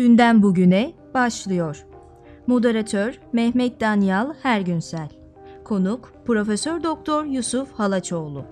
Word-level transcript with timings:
Dünden 0.00 0.42
bugüne 0.42 0.92
başlıyor. 1.14 1.86
Moderatör 2.46 3.18
Mehmet 3.32 3.80
Danyal 3.80 4.34
Hergünsel. 4.42 5.08
Konuk 5.64 6.12
Profesör 6.26 6.82
Doktor 6.82 7.24
Yusuf 7.24 7.72
Halaçoğlu. 7.72 8.44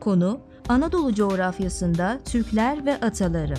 Konu 0.00 0.40
Anadolu 0.68 1.14
coğrafyasında 1.14 2.18
Türkler 2.24 2.86
ve 2.86 3.00
ataları. 3.00 3.54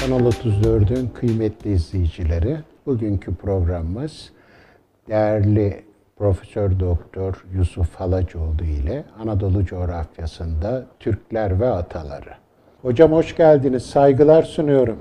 Kanal 0.00 0.30
34'ün 0.30 1.08
kıymetli 1.08 1.72
izleyicileri, 1.72 2.60
bugünkü 2.86 3.34
programımız 3.34 4.30
değerli 5.08 5.84
Profesör 6.16 6.80
Doktor 6.80 7.44
Yusuf 7.54 7.94
Halaçoğlu 7.94 8.64
ile 8.64 9.04
Anadolu 9.22 9.64
coğrafyasında 9.64 10.86
Türkler 11.00 11.60
ve 11.60 11.70
ataları. 11.70 12.41
Hocam 12.82 13.12
hoş 13.12 13.36
geldiniz. 13.36 13.86
Saygılar 13.86 14.42
sunuyorum. 14.42 15.00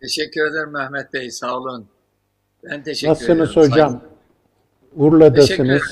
Teşekkür 0.00 0.50
ederim 0.50 0.72
Mehmet 0.72 1.12
Bey. 1.12 1.30
Sağ 1.30 1.58
olun. 1.58 1.88
Ben 2.64 2.82
teşekkür 2.82 3.10
Nasılsınız 3.10 3.50
ederim. 3.50 3.70
hocam? 3.70 3.90
Saygı- 3.90 4.04
Urla'dasınız. 4.96 5.82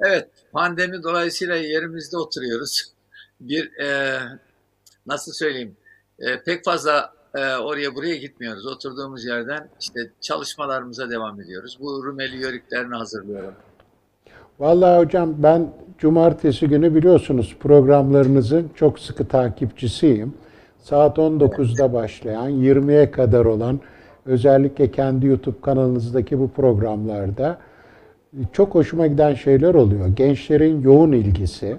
Evet, 0.00 0.28
pandemi 0.52 1.02
dolayısıyla 1.02 1.56
yerimizde 1.56 2.16
oturuyoruz. 2.16 2.92
Bir 3.40 3.76
e, 3.80 4.18
nasıl 5.06 5.32
söyleyeyim? 5.32 5.76
e, 6.18 6.42
pek 6.42 6.64
fazla 6.64 7.12
e, 7.34 7.54
oraya 7.56 7.94
buraya 7.94 8.16
gitmiyoruz. 8.16 8.66
Oturduğumuz 8.66 9.24
yerden 9.24 9.68
işte 9.80 10.00
çalışmalarımıza 10.20 11.10
devam 11.10 11.40
ediyoruz. 11.40 11.78
Bu 11.80 12.04
Rumeli 12.06 12.36
yörüklerini 12.36 12.94
hazırlıyorum. 12.94 13.54
Vallahi 14.60 15.04
hocam 15.04 15.34
ben 15.38 15.66
cumartesi 15.98 16.68
günü 16.68 16.94
biliyorsunuz 16.94 17.56
programlarınızın 17.60 18.70
çok 18.74 18.98
sıkı 18.98 19.24
takipçisiyim. 19.24 20.34
Saat 20.78 21.18
19'da 21.18 21.92
başlayan 21.92 22.50
20'ye 22.50 23.10
kadar 23.10 23.44
olan 23.44 23.80
özellikle 24.26 24.90
kendi 24.90 25.26
YouTube 25.26 25.60
kanalınızdaki 25.60 26.38
bu 26.38 26.48
programlarda 26.48 27.58
çok 28.52 28.74
hoşuma 28.74 29.06
giden 29.06 29.34
şeyler 29.34 29.74
oluyor. 29.74 30.08
Gençlerin 30.08 30.82
yoğun 30.82 31.12
ilgisi, 31.12 31.76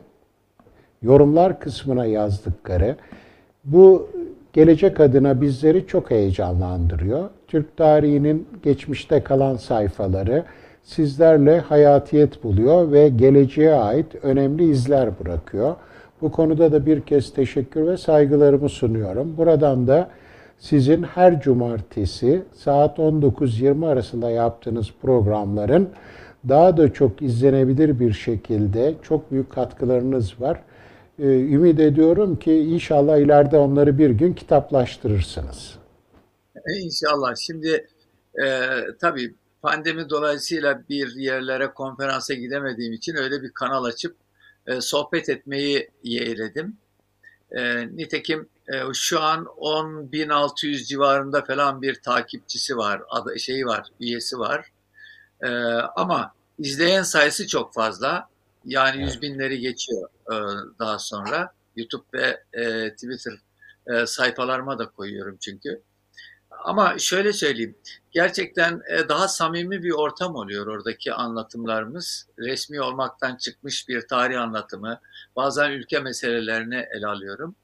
yorumlar 1.02 1.60
kısmına 1.60 2.06
yazdıkları 2.06 2.96
bu 3.64 4.10
gelecek 4.54 5.00
adına 5.00 5.42
bizleri 5.42 5.88
çok 5.88 6.12
heyecanlandırıyor. 6.12 7.30
Türk 7.48 7.78
tarihinin 7.78 8.48
geçmişte 8.64 9.24
kalan 9.24 9.56
sayfaları 9.56 10.44
sizlerle 10.84 11.60
hayatiyet 11.60 12.44
buluyor 12.44 12.92
ve 12.92 13.10
geleceğe 13.10 13.74
ait 13.74 14.16
önemli 14.24 14.72
izler 14.72 15.10
bırakıyor. 15.20 15.76
Bu 16.22 16.32
konuda 16.32 16.72
da 16.72 16.86
bir 16.86 17.02
kez 17.02 17.34
teşekkür 17.34 17.88
ve 17.88 17.98
saygılarımı 17.98 18.70
sunuyorum. 18.70 19.38
Buradan 19.38 19.88
da 19.88 20.10
sizin 20.60 21.04
her 21.04 21.42
cumartesi 21.42 22.44
saat 22.54 23.00
19-20 23.00 23.88
arasında 23.88 24.30
yaptığınız 24.30 24.88
programların 25.02 25.90
daha 26.50 26.78
da 26.78 26.94
çok 26.94 27.22
izlenebilir 27.22 28.00
bir 28.00 28.14
şekilde 28.14 28.94
çok 29.02 29.32
büyük 29.32 29.52
katkılarınız 29.52 30.42
var. 30.42 30.62
Ee, 31.20 31.24
Ümit 31.26 31.80
ediyorum 31.80 32.36
ki 32.36 32.54
inşallah 32.54 33.18
ileride 33.18 33.58
onları 33.58 33.98
bir 33.98 34.10
gün 34.10 34.34
kitaplaştırırsınız. 34.34 35.78
İnşallah. 36.84 37.36
Şimdi 37.36 37.88
e, 38.44 38.48
tabii 39.02 39.36
pandemi 39.62 40.10
dolayısıyla 40.10 40.84
bir 40.90 41.16
yerlere 41.16 41.68
konferansa 41.68 42.34
gidemediğim 42.34 42.94
için 42.94 43.16
öyle 43.16 43.42
bir 43.42 43.52
kanal 43.52 43.84
açıp 43.84 44.18
e, 44.68 44.82
sohbet 44.82 45.30
etmeyi 45.30 45.90
yeğledim. 46.04 46.78
E, 47.52 47.88
nitekim 47.88 48.50
e, 48.68 48.94
şu 48.94 49.22
an 49.22 49.46
10.600 49.46 50.86
civarında 50.86 51.46
falan 51.46 51.82
bir 51.82 52.02
takipçisi 52.02 52.78
var, 52.78 53.02
adı, 53.10 53.40
şeyi 53.40 53.66
var, 53.66 53.88
üyesi 54.00 54.40
var. 54.40 54.72
E, 55.42 55.50
ama 55.96 56.34
izleyen 56.60 57.04
sayısı 57.04 57.48
çok 57.48 57.74
fazla. 57.74 58.30
Yani 58.66 59.02
yüz 59.02 59.22
binleri 59.22 59.60
geçiyor 59.60 60.10
e, 60.32 60.36
daha 60.80 61.00
sonra. 61.00 61.54
YouTube 61.76 62.06
ve 62.14 62.44
e, 62.54 62.94
Twitter 62.94 63.34
e, 63.88 64.06
sayfalarıma 64.06 64.80
da 64.80 64.86
koyuyorum 64.86 65.38
çünkü. 65.42 65.82
Ama 66.52 66.98
şöyle 67.00 67.34
söyleyeyim, 67.34 67.76
gerçekten 68.12 68.82
e, 68.90 69.10
daha 69.10 69.28
samimi 69.28 69.84
bir 69.84 69.92
ortam 69.92 70.36
oluyor 70.36 70.68
oradaki 70.68 71.14
anlatımlarımız. 71.14 72.28
Resmi 72.40 72.82
olmaktan 72.82 73.36
çıkmış 73.36 73.88
bir 73.90 74.08
tarih 74.08 74.42
anlatımı, 74.42 75.00
bazen 75.36 75.72
ülke 75.72 76.00
meselelerini 76.00 76.88
ele 76.96 77.08
alıyorum. 77.08 77.56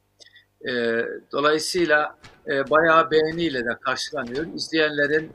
E, 0.67 1.01
Dolayısıyla 1.31 2.17
e, 2.47 2.69
bayağı 2.69 3.11
beğeniyle 3.11 3.59
de 3.65 3.77
karşılanıyor. 3.81 4.45
İzleyenlerin 4.55 5.31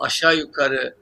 aşağı 0.00 0.36
yukarı 0.36 0.94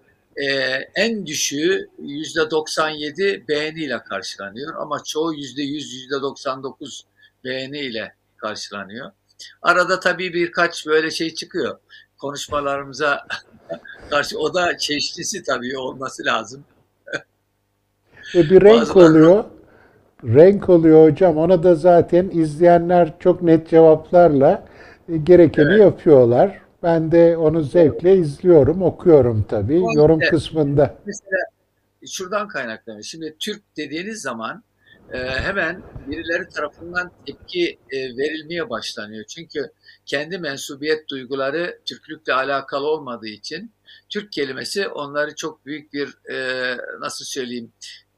en 0.94 1.26
düşüğü 1.26 1.88
yüzde 1.98 2.50
97 2.50 3.44
beğeniyle 3.48 3.98
karşılanıyor 4.02 4.75
ama 4.76 5.04
çoğu 5.04 5.34
yüzde 5.34 5.62
100, 5.62 5.94
yüzde 5.94 6.22
99 6.22 7.06
beğeniyle 7.44 8.14
karşılanıyor. 8.36 9.10
Arada 9.62 10.00
tabii 10.00 10.34
birkaç 10.34 10.86
böyle 10.86 11.10
şey 11.10 11.34
çıkıyor. 11.34 11.78
Konuşmalarımıza 12.19 13.26
karşı 14.10 14.38
o 14.38 14.54
da 14.54 14.78
çeşitlisi 14.78 15.42
tabii 15.42 15.78
olması 15.78 16.25
lazım. 16.25 16.64
Ve 18.34 18.42
bir 18.50 18.60
renk 18.62 18.81
Bazıları- 18.82 19.10
oluyor. 19.10 19.44
Renk 20.25 20.69
oluyor 20.69 21.10
hocam. 21.10 21.36
Ona 21.38 21.62
da 21.62 21.75
zaten 21.75 22.31
izleyenler 22.32 23.12
çok 23.19 23.42
net 23.42 23.69
cevaplarla 23.69 24.66
e, 25.08 25.16
gerekeni 25.16 25.69
Evet. 25.72 25.81
yapıyorlar. 25.81 26.62
Ben 26.82 27.12
de 27.12 27.36
onu 27.36 27.62
zevkle 27.62 28.16
izliyorum, 28.16 28.82
okuyorum 28.82 29.44
tabii. 29.48 29.82
Yorum 29.94 30.20
kısmında. 30.20 30.94
Mesela 31.06 31.38
şuradan 32.10 32.48
kaynaklanıyor. 32.48 33.02
Şimdi 33.02 33.36
Türk 33.41 33.62
dediğiniz 33.76 34.22
zaman 34.22 34.56
e, 34.56 34.71
hemen 35.12 35.82
birileri 36.06 36.48
tarafından 36.48 37.12
tepki 37.26 37.78
e, 37.90 37.96
verilmeye 38.16 38.70
başlanıyor. 38.70 39.24
Çünkü 39.24 39.72
kendi 40.06 40.38
mensubiyet 40.38 41.08
duyguları 41.08 41.80
Türklükle 41.86 42.32
alakalı 42.34 42.86
olmadığı 42.86 43.28
için 43.28 43.72
Türk 44.08 44.32
kelimesi 44.32 44.88
onları 44.88 45.34
çok 45.34 45.66
büyük 45.66 45.92
bir 45.92 46.30
e, 46.32 46.76
nasıl 47.00 47.24
söyleyeyim 47.24 47.72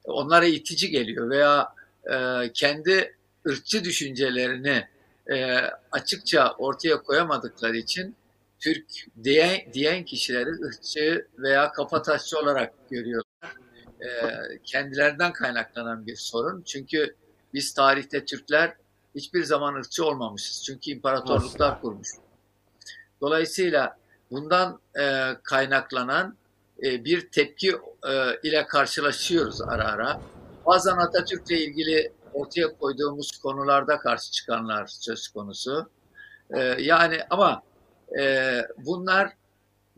onlara 0.05 0.47
itici 0.47 0.91
geliyor 0.91 1.31
veya 1.31 1.75
e, 2.13 2.53
kendi 2.53 3.17
ırkçı 3.49 3.85
düşüncelerini 3.85 4.89
açıkça 5.93 6.55
ortaya 6.59 7.03
koyamadıkları 7.03 7.77
için 7.77 8.17
Türk 8.61 8.87
diyen, 9.25 9.73
diyen 9.73 10.05
kişileri 10.05 10.51
ırkçı 10.51 11.29
veya 11.39 11.73
kafatasçı 11.73 12.39
olarak 12.39 12.91
görüyorlar. 12.91 13.34
E, 14.05 14.09
kendilerinden 14.65 15.33
kaynaklanan 15.33 16.07
bir 16.07 16.17
sorun. 16.17 16.63
Çünkü 16.67 17.17
biz 17.55 17.75
tarihte 17.75 18.25
Türkler 18.25 18.77
hiçbir 19.15 19.45
zaman 19.45 19.75
ırkçı 19.75 20.05
olmamışız. 20.05 20.65
Çünkü 20.65 20.91
imparatorluklar 20.91 21.71
Asla. 21.71 21.81
kurmuş. 21.81 22.09
Dolayısıyla 23.21 23.97
bundan 24.31 24.81
e, 25.01 25.35
kaynaklanan 25.43 26.37
e, 26.83 27.05
bir 27.05 27.31
tepki 27.31 27.71
e, 28.09 28.41
ile 28.43 28.67
karşılaşıyoruz 28.67 29.61
ara 29.61 29.85
ara. 29.85 30.21
Bazen 30.67 30.97
Atatürk'le 30.97 31.51
ilgili 31.51 32.13
ortaya 32.33 32.77
koyduğumuz 32.79 33.31
konularda 33.39 33.99
karşı 33.99 34.33
çıkanlar 34.33 34.87
söz 34.87 35.29
konusu. 35.29 35.91
E, 36.51 36.61
yani 36.63 37.19
ama 37.31 37.63
e, 38.19 38.61
bunlar 38.77 39.33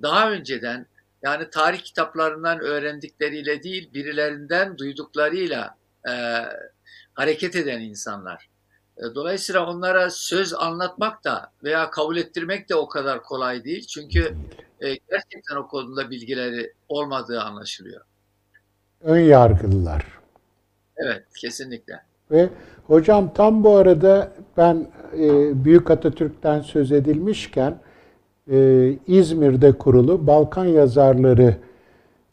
daha 0.03 0.31
önceden 0.31 0.87
yani 1.23 1.51
tarih 1.51 1.79
kitaplarından 1.79 2.61
öğrendikleriyle 2.61 3.63
değil 3.63 3.91
birilerinden 3.95 4.79
duyduklarıyla 4.79 5.77
e, 6.09 6.13
hareket 7.15 7.57
eden 7.57 7.81
insanlar. 7.81 8.49
E, 8.99 9.03
Dolayısıyla 9.15 9.67
onlara 9.67 10.11
söz 10.11 10.55
anlatmak 10.55 11.25
da 11.25 11.53
veya 11.65 11.91
kabul 11.91 12.17
ettirmek 12.17 12.69
de 12.69 12.75
o 12.75 12.89
kadar 12.89 13.23
kolay 13.23 13.65
değil. 13.65 13.87
Çünkü 13.87 14.37
e, 14.81 14.89
gerçekten 15.11 15.57
o 15.57 15.69
konuda 15.69 16.11
bilgileri 16.11 16.73
olmadığı 16.89 17.41
anlaşılıyor. 17.41 18.01
Ön 19.01 19.21
yargılılar. 19.21 20.07
Evet, 20.97 21.23
kesinlikle. 21.41 22.01
Ve 22.31 22.49
hocam 22.87 23.35
tam 23.35 23.65
bu 23.65 23.77
arada 23.77 24.33
ben 24.57 24.87
e, 25.13 25.65
Büyük 25.65 25.91
Atatürk'ten 25.91 26.61
söz 26.61 26.93
edilmişken 26.93 27.81
e, 28.51 28.93
İzmir'de 29.07 29.73
kurulu 29.73 30.27
Balkan 30.27 30.65
Yazarları 30.65 31.55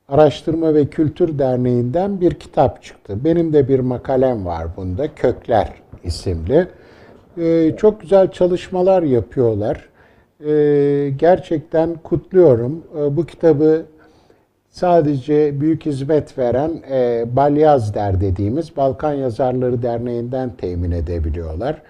Araştırma 0.09 0.73
ve 0.73 0.85
Kültür 0.85 1.39
Derneği'nden 1.39 2.21
bir 2.21 2.33
kitap 2.33 2.83
çıktı. 2.83 3.17
Benim 3.25 3.53
de 3.53 3.67
bir 3.67 3.79
makalem 3.79 4.45
var 4.45 4.67
bunda, 4.77 5.15
Kökler 5.15 5.73
isimli. 6.03 6.67
E, 7.37 7.75
çok 7.77 8.01
güzel 8.01 8.31
çalışmalar 8.31 9.03
yapıyorlar. 9.03 9.89
E, 10.45 11.09
gerçekten 11.09 11.95
kutluyorum. 12.03 12.83
E, 12.97 13.17
bu 13.17 13.25
kitabı 13.25 13.85
sadece 14.69 15.61
büyük 15.61 15.85
hizmet 15.85 16.37
veren 16.37 16.71
e, 16.91 17.25
Balyaz 17.35 17.93
Der 17.93 18.21
dediğimiz 18.21 18.77
Balkan 18.77 19.13
Yazarları 19.13 19.81
Derneği'nden 19.81 20.51
temin 20.57 20.91
edebiliyorlar. 20.91 21.81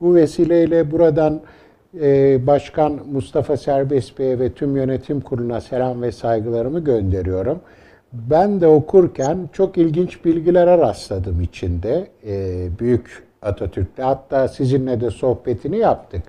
Bu 0.00 0.14
vesileyle 0.14 0.90
buradan 0.90 1.40
Başkan 2.46 3.00
Mustafa 3.12 3.56
Serbest 3.56 4.18
Bey'e 4.18 4.38
ve 4.38 4.52
tüm 4.52 4.76
yönetim 4.76 5.20
kuruluna 5.20 5.60
selam 5.60 6.02
ve 6.02 6.12
saygılarımı 6.12 6.84
gönderiyorum. 6.84 7.60
Ben 8.12 8.60
de 8.60 8.66
okurken 8.66 9.48
çok 9.52 9.78
ilginç 9.78 10.24
bilgilere 10.24 10.78
rastladım 10.78 11.40
içinde. 11.40 12.06
E, 12.26 12.68
büyük 12.78 13.22
Atatürk'te 13.42 14.02
hatta 14.02 14.48
sizinle 14.48 15.00
de 15.00 15.10
sohbetini 15.10 15.78
yaptık. 15.78 16.22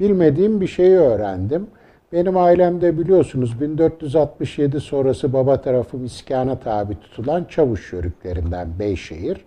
Bilmediğim 0.00 0.60
bir 0.60 0.66
şeyi 0.66 0.96
öğrendim. 0.96 1.66
Benim 2.12 2.36
ailemde 2.36 2.98
biliyorsunuz 2.98 3.60
1467 3.60 4.80
sonrası 4.80 5.32
baba 5.32 5.60
tarafım 5.60 6.04
iskana 6.04 6.58
tabi 6.58 6.94
tutulan 7.00 7.44
çavuş 7.44 7.92
yörüklerinden 7.92 8.68
Beyşehir. 8.78 9.44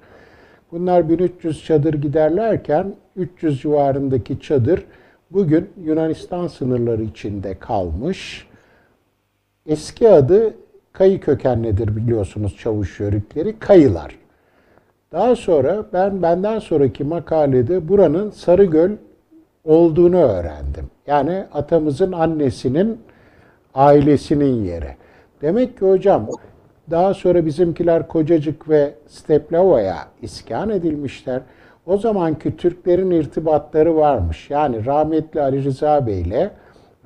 Bunlar 0.71 1.09
1300 1.09 1.65
çadır 1.65 1.93
giderlerken 1.93 2.93
300 3.15 3.61
civarındaki 3.61 4.39
çadır 4.39 4.85
bugün 5.33 5.69
Yunanistan 5.83 6.47
sınırları 6.47 7.03
içinde 7.03 7.59
kalmış. 7.59 8.47
Eski 9.65 10.09
adı 10.09 10.53
Kayı 10.93 11.19
kökenlidir 11.19 11.95
biliyorsunuz 11.95 12.57
çavuş 12.57 12.99
yörükleri, 12.99 13.59
Kayılar. 13.59 14.15
Daha 15.11 15.35
sonra 15.35 15.85
ben 15.93 16.21
benden 16.21 16.59
sonraki 16.59 17.03
makalede 17.03 17.87
buranın 17.87 18.29
Sarıgöl 18.29 18.91
olduğunu 19.63 20.17
öğrendim. 20.17 20.89
Yani 21.07 21.45
atamızın 21.53 22.11
annesinin 22.11 22.99
ailesinin 23.75 24.63
yeri. 24.63 24.95
Demek 25.41 25.79
ki 25.79 25.85
hocam 25.85 26.27
daha 26.91 27.13
sonra 27.13 27.45
bizimkiler 27.45 28.07
Kocacık 28.07 28.69
ve 28.69 28.93
Steplava'ya 29.07 29.97
iskan 30.21 30.69
edilmişler. 30.69 31.41
O 31.87 31.97
zamanki 31.97 32.57
Türklerin 32.57 33.11
irtibatları 33.11 33.95
varmış. 33.95 34.49
Yani 34.49 34.85
rahmetli 34.85 35.41
Ali 35.41 35.63
Rıza 35.63 36.07
Bey 36.07 36.21
ile 36.21 36.51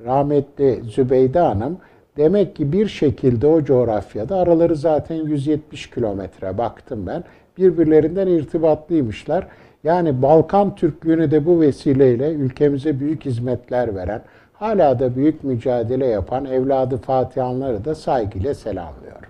rahmetli 0.04 0.80
Zübeyde 0.82 1.38
Hanım 1.38 1.78
demek 2.16 2.56
ki 2.56 2.72
bir 2.72 2.88
şekilde 2.88 3.46
o 3.46 3.64
coğrafyada 3.64 4.36
araları 4.36 4.76
zaten 4.76 5.14
170 5.14 5.90
kilometre 5.90 6.58
baktım 6.58 7.06
ben. 7.06 7.24
Birbirlerinden 7.58 8.26
irtibatlıymışlar. 8.26 9.46
Yani 9.84 10.22
Balkan 10.22 10.74
Türklüğünü 10.74 11.30
de 11.30 11.46
bu 11.46 11.60
vesileyle 11.60 12.32
ülkemize 12.32 13.00
büyük 13.00 13.24
hizmetler 13.24 13.94
veren, 13.94 14.22
hala 14.52 14.98
da 14.98 15.16
büyük 15.16 15.44
mücadele 15.44 16.06
yapan 16.06 16.44
evladı 16.44 16.96
Fatihanları 16.96 17.84
da 17.84 17.94
saygıyla 17.94 18.54
selamlıyorum. 18.54 19.28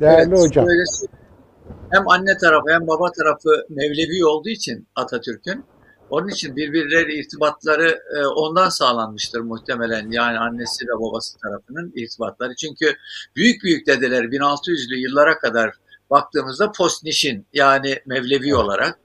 Değerli 0.00 0.28
evet, 0.28 0.38
hocam. 0.38 0.66
Hem 1.90 2.08
anne 2.08 2.38
tarafı 2.38 2.70
hem 2.70 2.86
baba 2.86 3.12
tarafı 3.12 3.66
Mevlevi 3.68 4.26
olduğu 4.26 4.48
için 4.48 4.88
Atatürk'ün 4.94 5.64
onun 6.10 6.28
için 6.28 6.56
birbirleri 6.56 7.20
irtibatları 7.20 8.02
e, 8.16 8.26
ondan 8.26 8.68
sağlanmıştır 8.68 9.40
muhtemelen. 9.40 10.10
Yani 10.10 10.38
annesi 10.38 10.84
ve 10.88 10.92
babası 10.92 11.38
tarafının 11.38 11.92
irtibatları. 11.96 12.54
Çünkü 12.54 12.96
büyük 13.36 13.62
büyük 13.62 13.86
dedeler 13.86 14.24
1600'lü 14.24 14.96
yıllara 14.96 15.38
kadar 15.38 15.74
baktığımızda 16.10 16.72
postnişin 16.72 17.46
yani 17.52 17.98
Mevlevi 18.06 18.54
olarak 18.54 18.98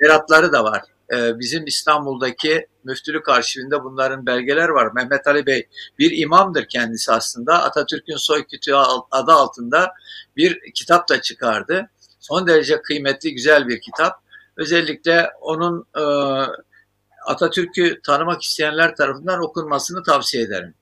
beratları 0.00 0.52
da 0.52 0.64
var. 0.64 0.82
Ee, 1.12 1.38
bizim 1.38 1.66
İstanbul'daki 1.66 2.66
müftülük 2.84 3.28
arşivinde 3.28 3.84
bunların 3.84 4.26
belgeler 4.26 4.68
var. 4.68 4.92
Mehmet 4.94 5.26
Ali 5.26 5.46
Bey 5.46 5.68
bir 5.98 6.18
imamdır 6.18 6.64
kendisi 6.68 7.12
aslında. 7.12 7.62
Atatürk'ün 7.62 8.16
soy 8.16 8.44
kütüğü 8.44 8.74
adı 9.10 9.32
altında 9.32 9.92
bir 10.36 10.72
kitap 10.74 11.08
da 11.08 11.20
çıkardı. 11.20 11.90
Son 12.28 12.46
derece 12.46 12.82
kıymetli, 12.82 13.34
güzel 13.34 13.68
bir 13.68 13.80
kitap. 13.80 14.12
Özellikle 14.56 15.30
onun 15.40 15.86
e, 15.96 16.02
Atatürk'ü 17.26 18.00
tanımak 18.02 18.42
isteyenler 18.42 18.96
tarafından 18.96 19.44
okunmasını 19.44 20.02
tavsiye 20.02 20.42
ederim. 20.42 20.74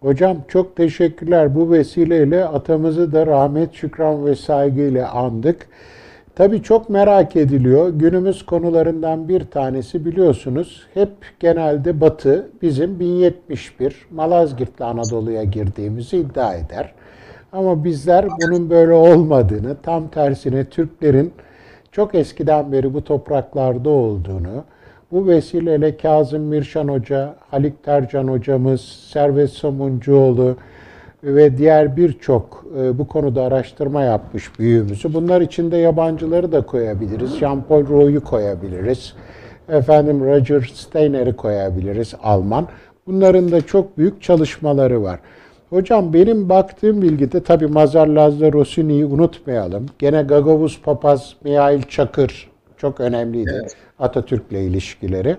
Hocam 0.00 0.44
çok 0.48 0.76
teşekkürler. 0.76 1.54
Bu 1.54 1.72
vesileyle 1.72 2.44
atamızı 2.44 3.12
da 3.12 3.26
rahmet, 3.26 3.74
şükran 3.74 4.26
ve 4.26 4.36
saygıyla 4.36 5.10
andık. 5.10 5.66
Tabii 6.36 6.62
çok 6.62 6.90
merak 6.90 7.36
ediliyor. 7.36 7.88
Günümüz 7.88 8.46
konularından 8.46 9.28
bir 9.28 9.44
tanesi 9.44 10.04
biliyorsunuz 10.04 10.86
hep 10.94 11.10
genelde 11.40 12.00
Batı 12.00 12.50
bizim 12.62 13.00
1071 13.00 14.06
Malazgirt'le 14.10 14.80
Anadolu'ya 14.80 15.44
girdiğimizi 15.44 16.16
iddia 16.16 16.54
eder. 16.54 16.94
Ama 17.54 17.84
bizler 17.84 18.26
bunun 18.42 18.70
böyle 18.70 18.92
olmadığını, 18.92 19.76
tam 19.82 20.08
tersine 20.08 20.64
Türklerin 20.64 21.32
çok 21.92 22.14
eskiden 22.14 22.72
beri 22.72 22.94
bu 22.94 23.04
topraklarda 23.04 23.90
olduğunu, 23.90 24.64
bu 25.12 25.26
vesileyle 25.26 25.96
Kazım 25.96 26.42
Mirşan 26.42 26.88
Hoca, 26.88 27.34
Halik 27.50 27.84
Tercan 27.84 28.28
Hocamız, 28.28 28.80
Servet 28.80 29.50
Somuncuoğlu, 29.50 30.56
ve 31.24 31.58
diğer 31.58 31.96
birçok 31.96 32.64
e, 32.78 32.98
bu 32.98 33.08
konuda 33.08 33.42
araştırma 33.42 34.02
yapmış 34.02 34.58
büyüğümüzü. 34.58 35.14
Bunlar 35.14 35.40
içinde 35.40 35.76
yabancıları 35.76 36.52
da 36.52 36.62
koyabiliriz. 36.62 37.30
Jean-Paul 37.40 37.88
Roux'u 37.88 38.24
koyabiliriz. 38.24 39.14
Efendim 39.68 40.24
Roger 40.24 40.72
Steiner'i 40.74 41.36
koyabiliriz 41.36 42.14
Alman. 42.22 42.68
Bunların 43.06 43.52
da 43.52 43.60
çok 43.60 43.98
büyük 43.98 44.22
çalışmaları 44.22 45.02
var. 45.02 45.20
Hocam 45.70 46.12
benim 46.12 46.48
baktığım 46.48 47.02
bilgide 47.02 47.42
tabi 47.42 47.66
Mazar 47.66 48.06
Lazda 48.06 48.52
Rossini'yi 48.52 49.04
unutmayalım. 49.04 49.86
Gene 49.98 50.22
Gagavuz 50.22 50.80
Papaz 50.82 51.36
Mihail 51.44 51.82
Çakır 51.82 52.50
çok 52.76 53.00
önemliydi 53.00 53.52
evet. 53.60 53.76
Atatürk'le 53.98 54.52
ilişkileri. 54.52 55.36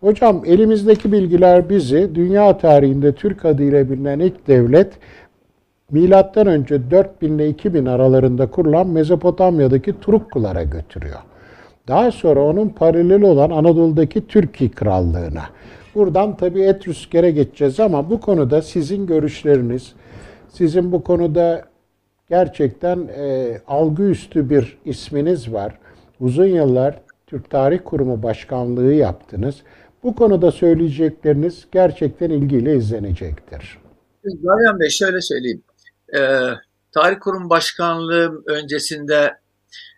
Hocam 0.00 0.42
elimizdeki 0.46 1.12
bilgiler 1.12 1.68
bizi 1.68 2.14
dünya 2.14 2.58
tarihinde 2.58 3.12
Türk 3.12 3.44
adıyla 3.44 3.90
bilinen 3.90 4.18
ilk 4.18 4.48
devlet 4.48 4.92
milattan 5.90 6.46
önce 6.46 6.90
4000 6.90 7.38
ile 7.38 7.48
2000 7.48 7.86
aralarında 7.86 8.50
kurulan 8.50 8.86
Mezopotamya'daki 8.86 10.00
Turukkulara 10.00 10.62
götürüyor. 10.62 11.18
Daha 11.88 12.10
sonra 12.10 12.40
onun 12.40 12.68
paraleli 12.68 13.26
olan 13.26 13.50
Anadolu'daki 13.50 14.26
Türkiye 14.26 14.70
Krallığına. 14.70 15.42
Buradan 15.94 16.36
tabii 16.36 16.62
Etrüsker'e 16.62 17.30
geçeceğiz 17.30 17.80
ama 17.80 18.10
bu 18.10 18.20
konuda 18.20 18.62
sizin 18.62 19.06
görüşleriniz, 19.06 19.92
sizin 20.48 20.92
bu 20.92 21.04
konuda 21.04 21.64
gerçekten 22.28 23.08
e, 23.16 23.56
algı 23.66 24.02
üstü 24.02 24.50
bir 24.50 24.78
isminiz 24.84 25.52
var. 25.52 25.78
Uzun 26.20 26.46
yıllar 26.46 27.00
Türk 27.26 27.50
Tarih 27.50 27.80
Kurumu 27.84 28.22
Başkanlığı 28.22 28.92
yaptınız. 28.92 29.62
Bu 30.02 30.14
konuda 30.14 30.52
söyleyecekleriniz 30.52 31.66
gerçekten 31.72 32.30
ilgiyle 32.30 32.76
izlenecektir. 32.76 33.78
Zaten 34.24 34.80
Bey 34.80 34.88
şöyle 34.88 35.20
söyleyeyim. 35.20 35.62
Ee, 36.16 36.50
Tarih 36.92 37.16
Kurum 37.20 37.50
Başkanlığı 37.50 38.42
öncesinde 38.46 39.39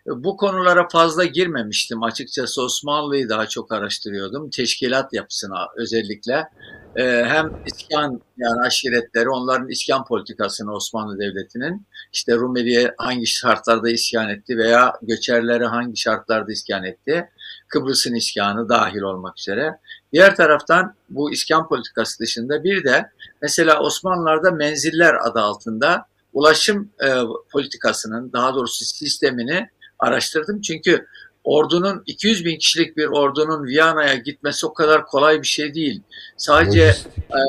bu 0.05 0.37
konulara 0.37 0.87
fazla 0.87 1.25
girmemiştim. 1.25 2.03
Açıkçası 2.03 2.61
Osmanlı'yı 2.61 3.29
daha 3.29 3.47
çok 3.47 3.71
araştırıyordum. 3.71 4.49
Teşkilat 4.49 5.13
yapısına 5.13 5.67
özellikle. 5.77 6.49
Ee, 6.95 7.23
hem 7.27 7.63
iskan 7.65 8.21
yani 8.37 8.61
aşiretleri, 8.61 9.29
onların 9.29 9.69
iskan 9.69 10.05
politikasını 10.05 10.73
Osmanlı 10.73 11.19
Devleti'nin 11.19 11.87
işte 12.13 12.35
Rumeli'ye 12.35 12.93
hangi 12.97 13.27
şartlarda 13.27 13.89
iskan 13.89 14.29
etti 14.29 14.57
veya 14.57 14.93
göçerlere 15.01 15.65
hangi 15.65 15.97
şartlarda 15.97 16.51
iskan 16.51 16.83
etti. 16.83 17.29
Kıbrıs'ın 17.67 18.15
iskanı 18.15 18.69
dahil 18.69 19.01
olmak 19.01 19.39
üzere. 19.39 19.79
Diğer 20.13 20.35
taraftan 20.35 20.95
bu 21.09 21.31
iskan 21.31 21.67
politikası 21.67 22.19
dışında 22.19 22.63
bir 22.63 22.83
de 22.83 23.09
mesela 23.41 23.79
Osmanlılar'da 23.79 24.51
menziller 24.51 25.13
adı 25.13 25.39
altında 25.39 26.05
ulaşım 26.33 26.91
e, 27.05 27.07
politikasının 27.51 28.33
daha 28.33 28.55
doğrusu 28.55 28.85
sistemini 28.85 29.69
araştırdım. 29.99 30.61
Çünkü 30.61 31.05
ordunun 31.43 32.03
200 32.05 32.45
bin 32.45 32.57
kişilik 32.57 32.97
bir 32.97 33.05
ordunun 33.05 33.63
Viyana'ya 33.63 34.15
gitmesi 34.15 34.65
o 34.65 34.73
kadar 34.73 35.05
kolay 35.05 35.41
bir 35.41 35.47
şey 35.47 35.73
değil. 35.73 36.01
Sadece 36.37 36.95
e, 37.17 37.39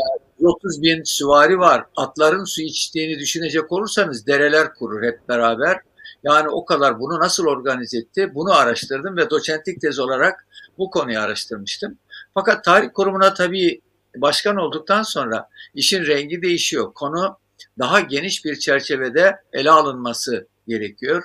30 0.45 0.83
bin 0.83 1.03
süvari 1.05 1.59
var. 1.59 1.85
Atların 1.97 2.45
su 2.45 2.63
içtiğini 2.63 3.19
düşünecek 3.19 3.73
olursanız 3.73 4.27
dereler 4.27 4.75
kurur 4.75 5.03
hep 5.03 5.29
beraber. 5.29 5.81
Yani 6.23 6.49
o 6.49 6.65
kadar 6.65 7.01
bunu 7.01 7.21
nasıl 7.21 7.47
organize 7.47 7.99
etti 7.99 8.31
bunu 8.35 8.53
araştırdım 8.53 9.17
ve 9.17 9.31
doçentlik 9.31 9.81
tez 9.81 9.99
olarak 9.99 10.47
bu 10.79 10.91
konuyu 10.91 11.21
araştırmıştım. 11.21 11.99
Fakat 12.35 12.65
tarih 12.65 12.89
kurumuna 12.95 13.35
tabii 13.35 13.81
başkan 14.17 14.57
olduktan 14.57 15.03
sonra 15.03 15.49
işin 15.75 16.07
rengi 16.07 16.43
değişiyor. 16.43 16.93
Konu 16.95 17.39
daha 17.79 18.01
geniş 18.01 18.45
bir 18.45 18.59
çerçevede 18.59 19.37
ele 19.53 19.71
alınması 19.71 20.47
gerekiyor. 20.69 21.25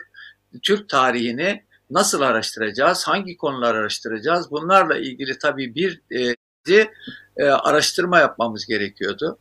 Türk 0.64 0.90
tarihini 0.90 1.64
nasıl 1.90 2.22
araştıracağız, 2.22 3.08
hangi 3.08 3.38
konular 3.38 3.76
araştıracağız 3.76 4.52
bunlarla 4.52 4.98
ilgili 4.98 5.38
tabii 5.38 5.76
bir 5.76 6.02
e, 6.12 6.36
e, 7.38 7.46
araştırma 7.46 8.20
yapmamız 8.20 8.66
gerekiyordu. 8.66 9.38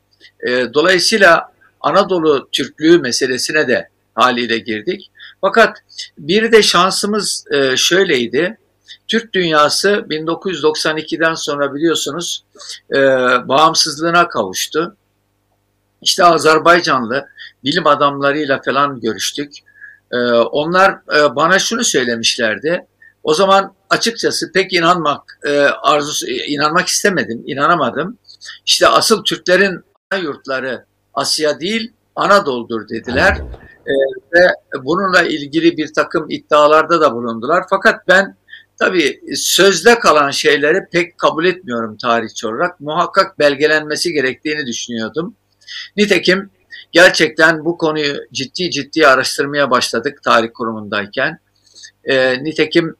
E, 0.47 0.75
dolayısıyla 0.75 1.53
Anadolu 1.81 2.49
Türklüğü 2.53 2.99
meselesine 2.99 3.69
de 3.69 3.89
haliyle 4.15 4.59
girdik. 4.59 5.11
Fakat 5.41 5.79
bir 6.19 6.53
de 6.53 6.63
şansımız 6.63 7.45
e, 7.51 7.77
şöyleydi. 7.77 8.59
Türk 9.09 9.33
dünyası 9.33 9.89
1992'den 9.89 11.35
sonra 11.35 11.75
biliyorsunuz 11.75 12.45
e, 12.95 12.99
bağımsızlığına 13.49 14.29
kavuştu. 14.29 14.97
İşte 16.03 16.25
Azerbaycanlı 16.25 17.29
bilim 17.65 17.87
adamlarıyla 17.87 18.61
falan 18.65 19.01
görüştük. 19.01 19.53
E, 20.13 20.17
onlar 20.33 20.91
e, 20.91 21.37
bana 21.37 21.59
şunu 21.59 21.85
söylemişlerdi. 21.85 22.87
O 23.23 23.35
zaman 23.35 23.75
açıkçası 23.91 24.53
pek 24.53 24.73
inanmak 24.73 25.39
e, 25.47 25.59
arzusu 25.61 26.27
inanmak 26.27 26.89
istemedim, 26.89 27.43
inanamadım. 27.47 28.19
İşte 28.67 28.89
asıl 28.89 29.25
Türklerin 29.25 29.85
ana 30.11 30.21
yurtları 30.21 30.85
Asya 31.15 31.61
değil 31.61 31.93
Anadolu'dur 32.17 32.89
dediler. 32.89 33.37
E, 33.87 33.93
ve 34.33 34.47
bununla 34.85 35.23
ilgili 35.23 35.77
bir 35.77 35.93
takım 35.93 36.27
iddialarda 36.31 37.01
da 37.01 37.15
bulundular. 37.15 37.65
Fakat 37.71 38.09
ben 38.09 38.37
tabii 38.79 39.21
sözde 39.37 39.99
kalan 39.99 40.31
şeyleri 40.31 40.87
pek 40.93 41.19
kabul 41.19 41.45
etmiyorum 41.45 41.97
tarihçi 41.97 42.47
olarak. 42.47 42.81
Muhakkak 42.81 43.39
belgelenmesi 43.39 44.13
gerektiğini 44.13 44.67
düşünüyordum. 44.67 45.37
Nitekim 45.97 46.51
gerçekten 46.93 47.65
bu 47.65 47.79
konuyu 47.79 48.17
ciddi 48.33 48.71
ciddi 48.71 49.07
araştırmaya 49.07 49.71
başladık 49.71 50.23
tarih 50.23 50.49
kurumundayken. 50.55 51.39
E, 52.05 52.45
nitekim 52.45 52.97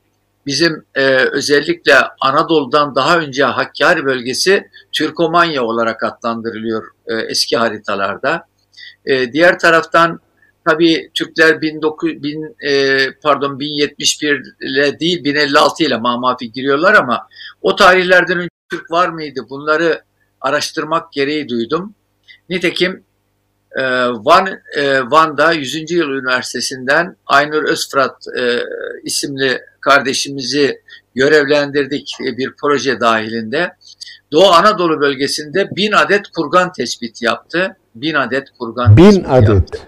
bizim 0.47 0.85
e, 0.95 1.03
özellikle 1.15 1.95
Anadolu'dan 2.21 2.95
daha 2.95 3.19
önce 3.19 3.45
Hakkari 3.45 4.05
bölgesi 4.05 4.69
Türkomanya 4.93 5.65
olarak 5.65 6.03
adlandırılıyor 6.03 6.87
e, 7.07 7.15
eski 7.15 7.57
haritalarda. 7.57 8.47
E, 9.07 9.33
diğer 9.33 9.59
taraftan 9.59 10.21
tabii 10.69 11.11
Türkler 11.15 11.59
19, 11.77 12.23
bin, 12.23 12.57
e, 12.67 12.99
pardon 13.23 13.61
1071 13.61 14.43
ile 14.61 15.01
değil 15.01 15.25
1056 15.25 15.85
ile 15.85 15.97
Mamafi 15.97 16.53
giriyorlar 16.53 16.95
ama 16.95 17.27
o 17.63 17.77
tarihlerden 17.77 18.39
önce 18.39 18.49
Türk 18.71 18.91
var 18.91 19.09
mıydı? 19.09 19.41
Bunları 19.51 20.03
araştırmak 20.41 21.13
gereği 21.13 21.49
duydum. 21.49 21.95
Nitekim 22.49 23.05
e, 23.77 23.83
Van 24.09 24.49
e, 24.77 25.01
Van'da 25.11 25.53
100. 25.53 25.91
Yıl 25.91 26.09
Üniversitesi'nden 26.09 27.17
Aynur 27.27 27.63
Özfrat 27.63 28.25
e, 28.39 28.61
isimli 29.03 29.61
kardeşimizi 29.81 30.81
görevlendirdik 31.15 32.17
bir 32.21 32.53
proje 32.61 33.01
dahilinde. 33.01 33.73
Doğu 34.33 34.47
Anadolu 34.47 35.01
bölgesinde 35.01 35.69
bin 35.77 35.93
adet 35.93 36.29
kurgan 36.29 36.73
tespit 36.73 37.23
yaptı. 37.23 37.77
Bin 37.95 38.15
adet 38.15 38.51
kurgan 38.59 38.97
bin 38.97 39.25
adet. 39.25 39.49
yaptı. 39.49 39.79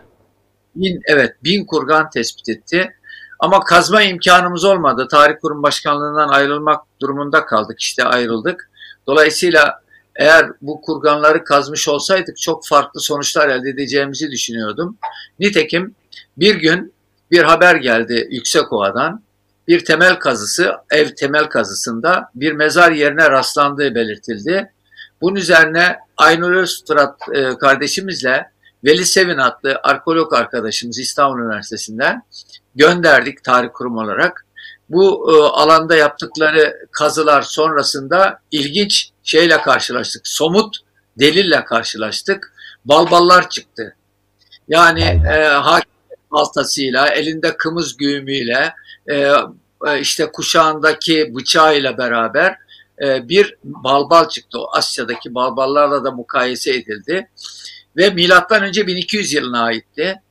Bin, 0.76 1.00
evet 1.04 1.34
bin 1.44 1.64
kurgan 1.64 2.10
tespit 2.10 2.48
etti. 2.48 2.90
Ama 3.38 3.60
kazma 3.60 4.02
imkanımız 4.02 4.64
olmadı. 4.64 5.08
Tarih 5.10 5.34
Kurum 5.42 5.62
Başkanlığından 5.62 6.28
ayrılmak 6.28 6.84
durumunda 7.00 7.46
kaldık. 7.46 7.80
İşte 7.80 8.04
ayrıldık. 8.04 8.70
Dolayısıyla 9.06 9.82
eğer 10.20 10.46
bu 10.62 10.80
kurganları 10.80 11.44
kazmış 11.44 11.88
olsaydık 11.88 12.36
çok 12.36 12.66
farklı 12.66 13.00
sonuçlar 13.00 13.48
elde 13.48 13.70
edeceğimizi 13.70 14.30
düşünüyordum. 14.30 14.98
Nitekim 15.38 15.94
bir 16.36 16.54
gün 16.54 16.92
bir 17.30 17.42
haber 17.42 17.74
geldi 17.74 18.28
Yüksekova'dan. 18.30 19.22
Bir 19.68 19.84
temel 19.84 20.18
kazısı, 20.18 20.72
ev 20.90 21.08
temel 21.08 21.44
kazısında 21.44 22.30
bir 22.34 22.52
mezar 22.52 22.92
yerine 22.92 23.30
rastlandığı 23.30 23.94
belirtildi. 23.94 24.72
Bunun 25.20 25.36
üzerine 25.36 25.96
Aynur 26.16 26.52
Öztürat 26.52 27.18
e, 27.34 27.58
kardeşimizle 27.58 28.50
Veli 28.84 29.04
Sevin 29.04 29.38
adlı 29.38 29.80
arkeolog 29.82 30.34
arkadaşımız 30.34 30.98
İstanbul 30.98 31.38
Üniversitesi'nden 31.38 32.22
gönderdik 32.74 33.44
tarih 33.44 33.68
kurum 33.74 33.96
olarak. 33.96 34.46
Bu 34.90 35.32
e, 35.32 35.36
alanda 35.42 35.96
yaptıkları 35.96 36.86
kazılar 36.92 37.42
sonrasında 37.42 38.40
ilginç 38.50 39.10
şeyle 39.22 39.60
karşılaştık. 39.60 40.28
Somut 40.28 40.76
delille 41.18 41.64
karşılaştık. 41.64 42.52
Balballar 42.84 43.50
çıktı. 43.50 43.96
Yani 44.68 45.02
e, 45.32 45.44
hakim 45.44 45.90
baltasıyla, 46.30 47.08
elinde 47.08 47.56
kımız 47.56 47.96
güğümüyle, 47.96 48.74
e, 49.06 49.32
e, 49.86 50.00
işte 50.00 50.32
kuşağındaki 50.32 51.34
bıçağıyla 51.34 51.98
beraber 51.98 52.56
e, 53.02 53.28
bir 53.28 53.56
balbal 53.64 54.28
çıktı. 54.28 54.58
O 54.60 54.70
Asya'daki 54.72 55.34
balballarla 55.34 56.04
da 56.04 56.10
mukayese 56.10 56.74
edildi. 56.74 57.28
Ve 57.96 58.10
milattan 58.10 58.62
önce 58.62 58.86
1200 58.86 59.32
yılına 59.32 59.62
aitti. 59.62 60.22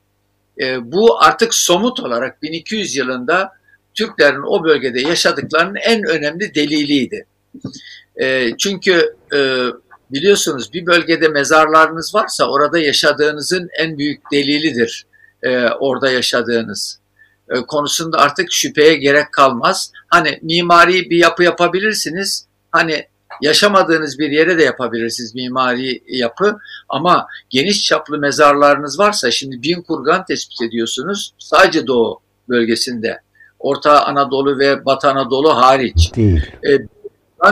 E, 0.61 0.91
bu 0.91 1.21
artık 1.21 1.53
somut 1.53 1.99
olarak 1.99 2.41
1200 2.41 2.95
yılında 2.95 3.58
Türklerin 3.99 4.43
o 4.47 4.63
bölgede 4.63 5.01
yaşadıklarının 5.01 5.75
en 5.75 6.03
önemli 6.03 6.55
deliliydi. 6.55 7.25
E, 8.21 8.57
çünkü 8.57 9.15
e, 9.33 9.39
biliyorsunuz 10.11 10.73
bir 10.73 10.85
bölgede 10.85 11.27
mezarlarınız 11.27 12.15
varsa 12.15 12.49
orada 12.49 12.79
yaşadığınızın 12.79 13.69
en 13.79 13.97
büyük 13.97 14.21
delilidir 14.31 15.05
e, 15.43 15.67
orada 15.67 16.11
yaşadığınız 16.11 16.99
e, 17.49 17.55
konusunda 17.55 18.17
artık 18.17 18.51
şüpheye 18.51 18.95
gerek 18.95 19.31
kalmaz. 19.31 19.91
Hani 20.07 20.39
mimari 20.41 21.09
bir 21.09 21.17
yapı 21.17 21.43
yapabilirsiniz. 21.43 22.47
Hani 22.71 23.07
yaşamadığınız 23.41 24.19
bir 24.19 24.31
yere 24.31 24.57
de 24.57 24.63
yapabilirsiniz 24.63 25.35
mimari 25.35 26.03
yapı 26.07 26.57
ama 26.89 27.27
geniş 27.49 27.83
çaplı 27.83 28.17
mezarlarınız 28.17 28.99
varsa 28.99 29.31
şimdi 29.31 29.61
bin 29.61 29.81
kurgan 29.81 30.25
tespit 30.25 30.61
ediyorsunuz 30.61 31.33
sadece 31.39 31.87
doğu 31.87 32.21
bölgesinde. 32.49 33.21
Orta 33.59 34.05
Anadolu 34.05 34.59
ve 34.59 34.85
Batı 34.85 35.09
Anadolu 35.09 35.57
hariç. 35.57 36.15
Değil. 36.15 36.51
E, 36.69 36.71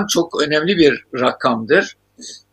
çok 0.09 0.41
önemli 0.41 0.77
bir 0.77 1.05
rakamdır. 1.13 1.97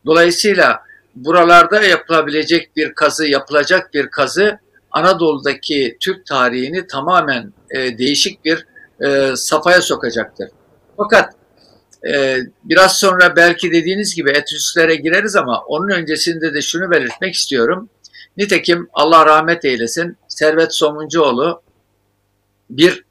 Dolayısıyla 0.07 0.81
buralarda 1.15 1.83
yapılabilecek 1.83 2.77
bir 2.77 2.95
kazı, 2.95 3.27
yapılacak 3.27 3.95
bir 3.95 4.07
kazı 4.07 4.59
Anadolu'daki 4.91 5.97
Türk 6.01 6.27
tarihini 6.27 6.87
tamamen 6.87 7.53
e, 7.71 7.99
değişik 7.99 8.45
bir 8.45 8.67
e, 9.01 9.37
safhaya 9.37 9.83
sokacaktır. 9.83 10.49
Fakat 10.97 11.35
e, 12.13 12.39
biraz 12.65 12.97
sonra 12.97 13.37
belki 13.37 13.73
dediğiniz 13.73 14.15
gibi 14.15 14.31
Etrüsklere 14.31 14.97
gireriz 14.97 15.37
ama 15.37 15.63
onun 15.67 15.89
öncesinde 15.89 16.55
de 16.55 16.63
şunu 16.63 16.91
belirtmek 16.91 17.35
istiyorum. 17.35 17.89
Nitekim 18.37 18.89
Allah 18.93 19.27
rahmet 19.27 19.65
eylesin 19.65 20.17
Servet 20.29 20.75
Somuncuoğlu 20.75 21.63
bir 22.71 23.05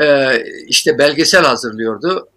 e, 0.00 0.36
işte 0.66 0.98
belgesel 0.98 1.44
hazırlıyordu. 1.44 2.28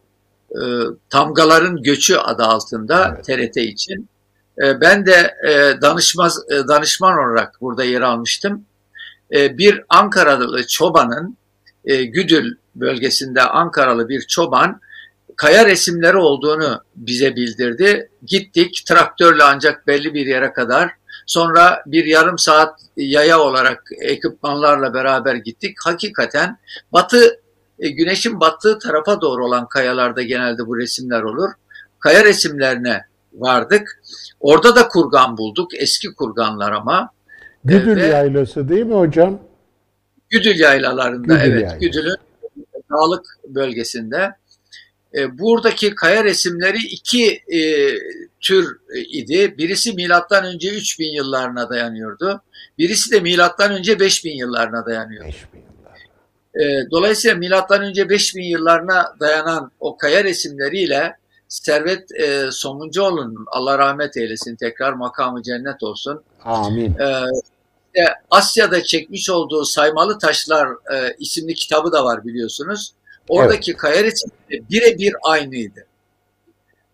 E, 0.52 0.62
Tamgaların 1.10 1.84
Göçü 1.84 2.16
adı 2.16 2.44
altında 2.44 3.14
evet. 3.16 3.54
TRT 3.54 3.58
için. 3.58 4.10
E, 4.64 4.82
ben 4.82 5.06
de 5.06 5.36
e, 5.48 5.82
danışmaz, 5.82 6.40
e, 6.52 6.68
danışman 6.68 7.14
olarak 7.14 7.62
burada 7.62 7.84
yer 7.84 8.02
almıştım. 8.02 8.66
E, 9.34 9.58
bir 9.58 9.84
Ankaralı 9.90 10.68
çobanın 10.68 11.38
e, 11.86 12.04
Güdül 12.04 12.56
bölgesinde 12.76 13.42
Ankaralı 13.42 14.10
bir 14.10 14.22
çoban 14.22 14.82
kaya 15.36 15.66
resimleri 15.66 16.18
olduğunu 16.18 16.84
bize 16.96 17.36
bildirdi. 17.36 18.10
Gittik 18.26 18.84
traktörle 18.88 19.44
ancak 19.44 19.88
belli 19.88 20.14
bir 20.14 20.26
yere 20.26 20.54
kadar. 20.54 20.92
Sonra 21.26 21.84
bir 21.86 22.06
yarım 22.06 22.38
saat 22.38 22.80
yaya 22.98 23.40
olarak 23.40 23.84
ekipmanlarla 24.02 24.94
beraber 24.94 25.36
gittik. 25.36 25.78
Hakikaten 25.86 26.58
batı 26.92 27.40
e, 27.84 27.90
güneşin 27.90 28.40
battığı 28.40 28.80
tarafa 28.80 29.22
doğru 29.22 29.46
olan 29.46 29.68
kayalarda 29.68 30.22
genelde 30.22 30.68
bu 30.68 30.78
resimler 30.78 31.22
olur. 31.22 31.50
Kaya 32.00 32.26
resimlerine 32.26 33.02
vardık. 33.34 34.02
Orada 34.40 34.76
da 34.76 34.88
kurgan 34.88 35.38
bulduk. 35.38 35.72
Eski 35.76 36.14
kurganlar 36.14 36.72
ama. 36.72 37.10
Güdül 37.66 37.98
ee, 37.98 38.06
Yaylası 38.06 38.70
değil 38.70 38.86
mi 38.86 38.94
hocam? 38.94 39.40
Güdül 40.30 40.60
yaylalarında 40.60 41.34
Güdül 41.34 41.52
evet. 41.52 41.62
Yaylası. 41.62 41.80
Güdül'ün 41.80 42.18
dağlık 42.92 43.26
bölgesinde. 43.48 44.32
E, 45.18 45.40
buradaki 45.40 45.96
kaya 45.96 46.24
resimleri 46.24 46.78
iki 46.78 47.44
e, 47.54 47.90
tür 48.42 48.78
idi. 49.12 49.56
Birisi 49.58 49.94
milattan 49.94 50.46
önce 50.46 50.70
3000 50.70 51.16
yıllarına 51.16 51.70
dayanıyordu. 51.70 52.42
Birisi 52.78 53.12
de 53.12 53.20
milattan 53.20 53.72
önce 53.72 54.00
5000 54.00 54.38
yıllarına 54.38 54.86
dayanıyordu. 54.86 55.28
5000 55.28 55.73
e, 56.56 56.92
dolayısıyla 56.92 57.38
milattan 57.38 57.82
önce 57.82 58.10
5000 58.10 58.44
yıllarına 58.44 59.16
dayanan 59.20 59.72
o 59.80 59.98
kaya 59.98 60.24
resimleriyle 60.24 61.18
Servet 61.48 62.12
e, 62.12 62.52
Somuncuoğlu'nun 62.52 63.46
Allah 63.48 63.78
rahmet 63.78 64.18
eylesin 64.18 64.56
tekrar 64.56 64.94
makamı 64.94 65.44
cennet 65.44 65.84
olsun. 65.84 66.24
Amin. 66.44 66.96
E, 67.96 68.04
Asya'da 68.32 68.84
çekmiş 68.84 69.30
olduğu 69.30 69.66
Saymalı 69.66 70.20
Taşlar 70.20 70.68
e, 70.68 71.16
isimli 71.20 71.54
kitabı 71.54 71.92
da 71.92 72.06
var 72.06 72.26
biliyorsunuz. 72.26 72.94
Oradaki 73.30 73.72
evet. 73.72 73.82
kaya 73.82 74.04
resimleri 74.04 74.70
birebir 74.70 75.16
aynıydı. 75.24 75.86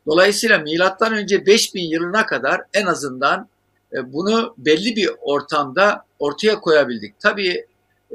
Dolayısıyla 0.05 0.59
milattan 0.59 1.13
önce 1.13 1.45
5000 1.45 1.81
yılına 1.81 2.25
kadar 2.25 2.61
en 2.73 2.85
azından 2.85 3.47
e, 3.93 4.13
bunu 4.13 4.53
belli 4.57 4.95
bir 4.95 5.09
ortamda 5.21 6.05
ortaya 6.19 6.59
koyabildik. 6.59 7.19
Tabii 7.19 7.65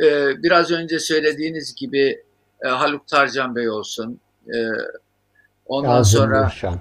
e, 0.03 0.43
biraz 0.43 0.71
önce 0.71 0.99
söylediğiniz 0.99 1.75
gibi 1.75 2.23
e, 2.65 2.69
Haluk 2.69 3.07
Tarcan 3.07 3.57
Bey 3.57 3.71
olsun, 3.71 4.21
ondan 5.67 5.91
Kazım 5.91 6.21
sonra 6.21 6.45
Mirşan. 6.45 6.81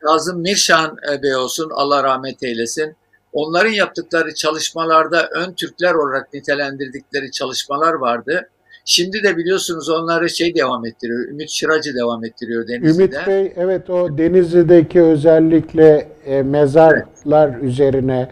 Kazım 0.00 0.40
Mirşan 0.40 0.96
Bey 1.22 1.36
olsun 1.36 1.70
Allah 1.74 2.02
rahmet 2.02 2.42
eylesin. 2.42 2.96
Onların 3.32 3.70
yaptıkları 3.70 4.34
çalışmalarda 4.34 5.28
ön 5.34 5.52
Türkler 5.52 5.94
olarak 5.94 6.34
nitelendirdikleri 6.34 7.30
çalışmalar 7.30 7.92
vardı. 7.92 8.48
Şimdi 8.84 9.22
de 9.22 9.36
biliyorsunuz 9.36 9.88
onları 9.90 10.30
şey 10.30 10.54
devam 10.54 10.86
ettiriyor. 10.86 11.28
Ümit 11.28 11.50
Şıracı 11.50 11.94
devam 11.94 12.24
ettiriyor 12.24 12.68
Denizli'de. 12.68 13.16
Ümit 13.16 13.26
Bey 13.26 13.52
evet 13.56 13.90
o 13.90 14.18
Denizli'deki 14.18 15.02
özellikle 15.02 16.08
e, 16.24 16.42
mezarlar 16.42 17.48
evet. 17.48 17.62
üzerine, 17.62 18.28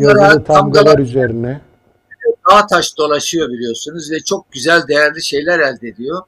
yazılı 0.00 0.44
tamgalar 0.44 0.98
üzerine. 0.98 1.60
Dağ 2.50 2.66
taş 2.66 2.96
dolaşıyor 2.96 3.48
biliyorsunuz 3.48 4.10
ve 4.10 4.20
çok 4.20 4.52
güzel 4.52 4.88
değerli 4.88 5.22
şeyler 5.22 5.58
elde 5.60 5.88
ediyor. 5.88 6.22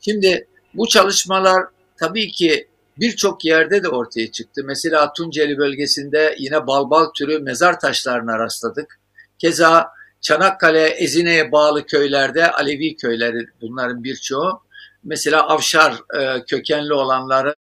Şimdi 0.00 0.48
bu 0.74 0.88
çalışmalar 0.88 1.64
tabii 1.96 2.32
ki 2.32 2.68
birçok 2.98 3.44
yerde 3.44 3.82
de 3.82 3.88
ortaya 3.88 4.30
çıktı. 4.30 4.62
Mesela 4.64 5.12
Tunceli 5.12 5.58
bölgesinde 5.58 6.36
yine 6.38 6.66
balbal 6.66 7.06
türü 7.14 7.38
mezar 7.38 7.80
taşlarına 7.80 8.38
rastladık. 8.38 9.00
Keza 9.38 9.88
Çanakkale, 10.20 10.86
Ezine'ye 10.86 11.52
bağlı 11.52 11.86
köylerde 11.86 12.50
Alevi 12.50 12.96
köyleri 12.96 13.46
bunların 13.60 14.04
birçoğu. 14.04 14.62
Mesela 15.04 15.48
Avşar 15.48 15.94
e, 16.20 16.44
kökenli 16.44 16.92
olanları. 16.92 17.54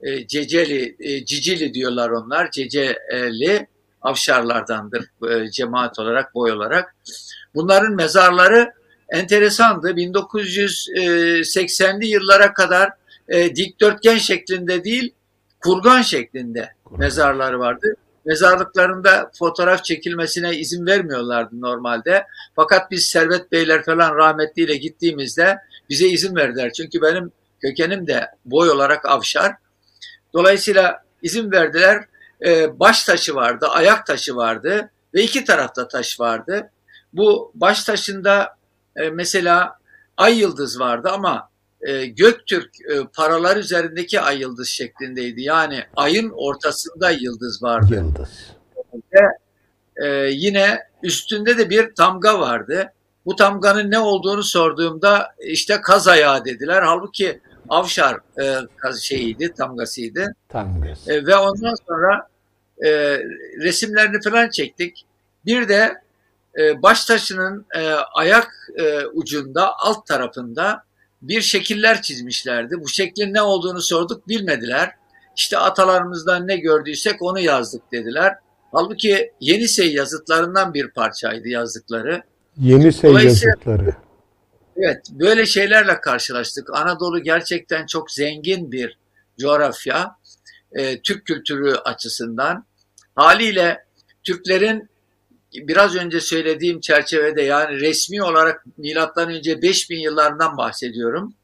E, 0.00 0.26
Ceceli, 0.26 0.96
e, 1.00 1.24
Cicili 1.24 1.74
diyorlar 1.74 2.10
onlar. 2.10 2.50
Ceceli 2.50 3.66
Avşarlardandır 4.08 5.10
e, 5.30 5.50
cemaat 5.50 5.98
olarak, 5.98 6.34
boy 6.34 6.52
olarak. 6.52 6.94
Bunların 7.54 7.94
mezarları 7.94 8.72
enteresandı. 9.08 9.90
1980'li 9.90 12.06
yıllara 12.06 12.54
kadar 12.54 12.90
e, 13.28 13.56
dikdörtgen 13.56 14.18
şeklinde 14.18 14.84
değil, 14.84 15.14
kurgan 15.60 16.02
şeklinde 16.02 16.72
mezarları 16.98 17.58
vardı. 17.58 17.94
Mezarlıklarında 18.24 19.30
fotoğraf 19.38 19.84
çekilmesine 19.84 20.56
izin 20.56 20.86
vermiyorlardı 20.86 21.60
normalde. 21.60 22.26
Fakat 22.56 22.90
biz 22.90 23.06
Servet 23.06 23.52
Beyler 23.52 23.84
falan 23.84 24.16
rahmetliyle 24.16 24.76
gittiğimizde 24.76 25.58
bize 25.88 26.08
izin 26.08 26.36
verdiler. 26.36 26.72
Çünkü 26.72 27.02
benim 27.02 27.32
kökenim 27.60 28.06
de 28.06 28.26
boy 28.44 28.70
olarak 28.70 29.08
avşar. 29.08 29.52
Dolayısıyla 30.32 31.02
izin 31.22 31.50
verdiler. 31.50 32.04
Ee, 32.46 32.80
baş 32.80 33.04
taşı 33.04 33.34
vardı, 33.34 33.66
ayak 33.70 34.06
taşı 34.06 34.36
vardı 34.36 34.90
ve 35.14 35.22
iki 35.22 35.44
tarafta 35.44 35.88
taş 35.88 36.20
vardı. 36.20 36.70
Bu 37.12 37.52
baş 37.54 37.84
taşında 37.84 38.56
e, 38.96 39.10
mesela 39.10 39.78
ay 40.16 40.38
yıldız 40.38 40.80
vardı 40.80 41.08
ama 41.12 41.50
e, 41.80 42.06
Göktürk 42.06 42.70
e, 42.80 43.04
paralar 43.16 43.56
üzerindeki 43.56 44.20
ay 44.20 44.40
yıldız 44.40 44.68
şeklindeydi. 44.68 45.42
Yani 45.42 45.84
ayın 45.96 46.32
ortasında 46.36 47.10
yıldız 47.10 47.62
vardı. 47.62 47.94
Yıldız. 47.94 48.28
Ve 49.12 49.28
e, 50.06 50.30
yine 50.32 50.78
üstünde 51.02 51.58
de 51.58 51.70
bir 51.70 51.94
tamga 51.94 52.40
vardı. 52.40 52.92
Bu 53.26 53.36
tamganın 53.36 53.90
ne 53.90 53.98
olduğunu 53.98 54.42
sorduğumda 54.42 55.34
işte 55.40 55.80
kaz 55.80 56.08
ayağı 56.08 56.44
dediler. 56.44 56.82
Halbuki 56.82 57.40
Avşar 57.68 58.20
e, 58.40 58.56
şeyiydi, 59.00 59.54
tamgasıydı. 59.54 60.34
Tamgası. 60.48 61.12
E, 61.12 61.26
ve 61.26 61.36
ondan 61.36 61.74
sonra 61.88 62.28
e, 62.84 62.90
resimlerini 63.60 64.20
falan 64.20 64.50
çektik. 64.50 65.04
Bir 65.46 65.68
de 65.68 66.02
e, 66.58 66.82
baş 66.82 67.04
taşının 67.04 67.66
e, 67.76 67.88
ayak 68.14 68.50
e, 68.78 69.06
ucunda 69.06 69.78
alt 69.78 70.06
tarafında 70.06 70.82
bir 71.22 71.40
şekiller 71.40 72.02
çizmişlerdi. 72.02 72.80
Bu 72.80 72.88
şeklin 72.88 73.34
ne 73.34 73.42
olduğunu 73.42 73.82
sorduk 73.82 74.28
bilmediler. 74.28 74.90
İşte 75.36 75.58
atalarımızdan 75.58 76.48
ne 76.48 76.56
gördüysek 76.56 77.22
onu 77.22 77.40
yazdık 77.40 77.92
dediler. 77.92 78.34
Halbuki 78.72 79.32
Yenisey 79.40 79.92
yazıtlarından 79.92 80.74
bir 80.74 80.90
parçaydı 80.90 81.48
yazdıkları. 81.48 82.22
Yenisey 82.60 83.12
yazıtları. 83.12 83.92
Evet, 84.78 85.06
böyle 85.10 85.46
şeylerle 85.46 86.00
karşılaştık. 86.00 86.68
Anadolu 86.72 87.22
gerçekten 87.22 87.86
çok 87.86 88.10
zengin 88.10 88.72
bir 88.72 88.98
coğrafya. 89.38 90.16
E, 90.72 91.00
Türk 91.02 91.26
kültürü 91.26 91.74
açısından. 91.74 92.64
Haliyle 93.14 93.84
Türklerin 94.24 94.88
biraz 95.54 95.96
önce 95.96 96.20
söylediğim 96.20 96.80
çerçevede 96.80 97.42
yani 97.42 97.80
resmi 97.80 98.22
olarak 98.22 98.64
milattan 98.76 99.30
önce 99.30 99.62
5000 99.62 99.98
yıllarından 99.98 100.56
bahsediyorum. 100.56 101.34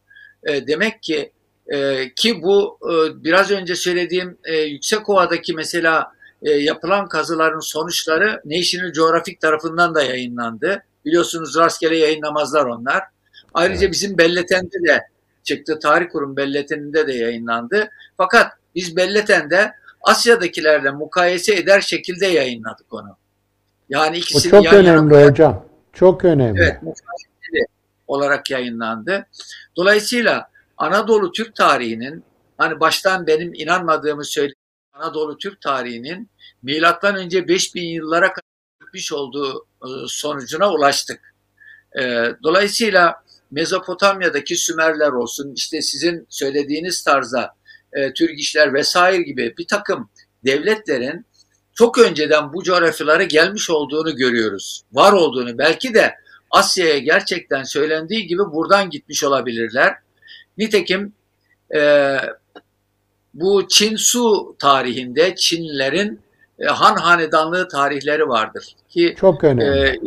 E, 0.45 0.67
demek 0.67 1.03
ki 1.03 1.33
e, 1.67 2.11
ki 2.15 2.43
bu 2.43 2.79
e, 2.83 3.25
biraz 3.25 3.51
önce 3.51 3.77
söylediğim 3.77 4.39
e, 4.45 4.57
Yüksekova'daki 4.57 5.55
mesela 5.55 6.13
e, 6.43 6.51
yapılan 6.51 7.09
kazıların 7.09 7.61
sonuçları 7.61 8.41
National 8.45 8.93
Geographic 8.93 9.39
tarafından 9.39 9.95
da 9.95 10.03
yayınlandı. 10.03 10.83
Biliyorsunuz 11.05 11.57
rastgele 11.57 11.97
yayınlamazlar 11.97 12.65
onlar. 12.65 13.14
Ayrıca 13.55 13.81
evet. 13.81 13.93
bizim 13.93 14.19
Belleten'de 14.19 14.89
de 14.89 15.09
çıktı. 15.43 15.79
Tarih 15.79 16.09
Kurum 16.09 16.37
Belleten'inde 16.37 17.07
de 17.07 17.13
yayınlandı. 17.13 17.89
Fakat 18.17 18.53
biz 18.75 18.97
Belleten'de 18.97 19.73
Asya'dakilerle 20.03 20.91
mukayese 20.91 21.55
eder 21.55 21.81
şekilde 21.81 22.27
yayınladık 22.27 22.93
onu. 22.93 23.17
Yani 23.89 24.19
ikisi 24.19 24.51
çok 24.51 24.65
yan 24.65 24.75
önemli 24.75 25.15
yana, 25.15 25.31
hocam. 25.31 25.67
Çok 25.93 26.25
önemli. 26.25 26.61
Evet, 26.61 26.81
olarak 28.07 28.51
yayınlandı. 28.51 29.27
Dolayısıyla 29.77 30.51
Anadolu 30.77 31.33
Türk 31.33 31.55
tarihinin 31.55 32.25
hani 32.59 32.81
baştan 32.81 33.27
benim 33.27 33.55
inanmadığımı 33.55 34.25
söylediğim 34.25 34.65
Anadolu 34.93 35.39
Türk 35.39 35.61
tarihinin 35.61 36.31
milattan 36.63 37.17
önce 37.17 37.49
5000 37.49 37.83
yıllara 37.83 38.29
kadar 38.29 38.43
gitmiş 38.81 39.13
olduğu 39.13 39.67
e, 39.83 39.89
sonucuna 40.07 40.73
ulaştık. 40.73 41.35
E, 42.01 42.03
dolayısıyla 42.43 43.24
Mezopotamya'daki 43.51 44.57
Sümerler 44.57 45.13
olsun, 45.13 45.53
işte 45.57 45.83
sizin 45.83 46.27
söylediğiniz 46.29 47.05
tarzda 47.05 47.55
e, 47.93 48.13
Türk 48.13 48.41
işler 48.41 48.75
vesaire 48.75 49.23
gibi 49.23 49.55
bir 49.59 49.67
takım 49.67 50.11
devletlerin 50.45 51.27
çok 51.75 51.99
önceden 51.99 52.53
bu 52.53 52.63
coğrafyalara 52.63 53.23
gelmiş 53.23 53.71
olduğunu 53.71 54.17
görüyoruz. 54.17 54.83
Var 54.93 55.13
olduğunu 55.13 55.59
belki 55.59 55.95
de 55.95 56.15
Asya'ya 56.51 56.99
gerçekten 56.99 57.63
söylendiği 57.63 58.27
gibi 58.27 58.43
buradan 58.53 58.91
gitmiş 58.91 59.25
olabilirler. 59.25 59.95
Nitekim 60.59 61.13
e, 61.75 62.17
bu 63.35 63.69
Çin 63.69 63.97
Su 63.97 64.57
tarihinde 64.59 65.35
Çinlilerin 65.37 66.21
e, 66.59 66.67
Han 66.67 66.97
Hanedanlığı 66.97 67.69
tarihleri 67.69 68.29
vardır. 68.29 68.77
Ki 68.89 69.15
Çok 69.21 69.45
önemli. 69.45 69.89
E, 69.89 70.01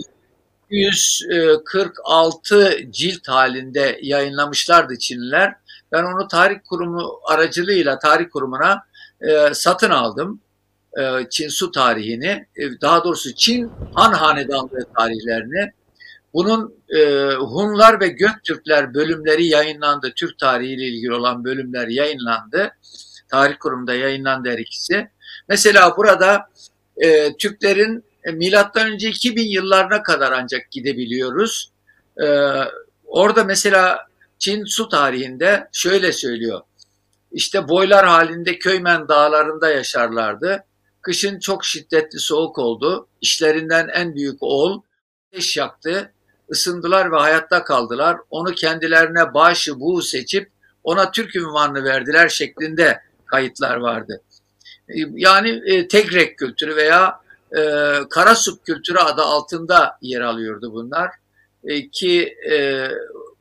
146 0.69 2.77
cilt 2.89 3.27
halinde 3.27 3.99
yayınlamışlardı 4.01 4.99
Çinliler. 4.99 5.55
Ben 5.91 6.03
onu 6.03 6.27
tarih 6.27 6.57
kurumu 6.69 7.19
aracılığıyla 7.29 7.99
tarih 7.99 8.29
kurumuna 8.29 8.83
e, 9.21 9.53
satın 9.53 9.89
aldım. 9.89 10.41
E, 10.99 11.29
Çin 11.29 11.49
su 11.49 11.71
tarihini, 11.71 12.47
e, 12.55 12.81
daha 12.81 13.03
doğrusu 13.03 13.35
Çin 13.35 13.71
Han 13.93 14.13
Hanedanlığı 14.13 14.85
tarihlerini, 14.97 15.71
bunun 16.33 16.73
e, 16.89 17.01
Hunlar 17.33 17.99
ve 17.99 18.07
Göktürkler 18.07 18.93
bölümleri 18.93 19.45
yayınlandı. 19.45 20.13
Türk 20.15 20.39
tarihiyle 20.39 20.83
ilgili 20.83 21.13
olan 21.13 21.43
bölümler 21.43 21.87
yayınlandı. 21.87 22.71
Tarih 23.29 23.55
kurumunda 23.59 23.93
yayınlandı 23.93 24.49
her 24.49 24.57
ikisi. 24.57 25.09
Mesela 25.49 25.97
burada 25.97 26.49
e, 26.97 27.37
Türklerin 27.37 27.97
e, 27.97 28.06
milattan 28.31 28.91
önce 28.91 29.09
2000 29.09 29.45
yıllarına 29.45 30.03
kadar 30.03 30.31
ancak 30.31 30.71
gidebiliyoruz. 30.71 31.71
E, 32.21 32.27
orada 33.05 33.43
mesela 33.43 34.07
Çin 34.39 34.65
su 34.65 34.89
tarihinde 34.89 35.67
şöyle 35.71 36.11
söylüyor. 36.11 36.61
İşte 37.31 37.67
boylar 37.67 38.05
halinde 38.05 38.59
Köymen 38.59 39.07
dağlarında 39.07 39.69
yaşarlardı. 39.69 40.63
Kışın 41.01 41.39
çok 41.39 41.65
şiddetli 41.65 42.19
soğuk 42.19 42.57
oldu. 42.57 43.07
İşlerinden 43.21 43.87
en 43.87 44.15
büyük 44.15 44.43
oğul 44.43 44.81
ateş 45.33 45.57
yaktı. 45.57 46.11
Isındılar 46.49 47.11
ve 47.11 47.15
hayatta 47.15 47.63
kaldılar. 47.63 48.17
Onu 48.29 48.51
kendilerine 48.51 49.33
başı 49.33 49.79
buğu 49.79 50.01
seçip 50.01 50.51
ona 50.83 51.11
Türk 51.11 51.35
ünvanını 51.35 51.83
verdiler 51.83 52.29
şeklinde 52.29 53.01
kayıtlar 53.25 53.75
vardı. 53.75 54.21
E, 54.89 54.95
yani 55.15 55.61
e, 55.65 55.87
Tegrek 55.87 56.37
kültürü 56.37 56.75
veya 56.75 57.19
e, 57.57 57.61
Karasup 58.09 58.65
kültürü 58.65 58.97
adı 58.97 59.21
altında 59.21 59.97
yer 60.01 60.21
alıyordu 60.21 60.73
bunlar. 60.73 61.11
E, 61.63 61.89
ki 61.89 62.35
e, 62.51 62.87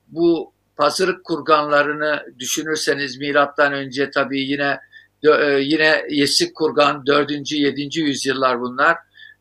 bu 0.09 0.53
pasırık 0.77 1.25
kurganlarını 1.25 2.27
düşünürseniz 2.39 3.19
milattan 3.19 3.73
önce 3.73 4.11
tabii 4.11 4.41
yine 4.41 4.81
e, 5.25 5.59
yine 5.61 6.03
Yesik 6.11 6.55
Kurgan 6.55 7.07
4. 7.07 7.53
7. 7.53 8.01
yüzyıllar 8.01 8.61
bunlar. 8.61 8.97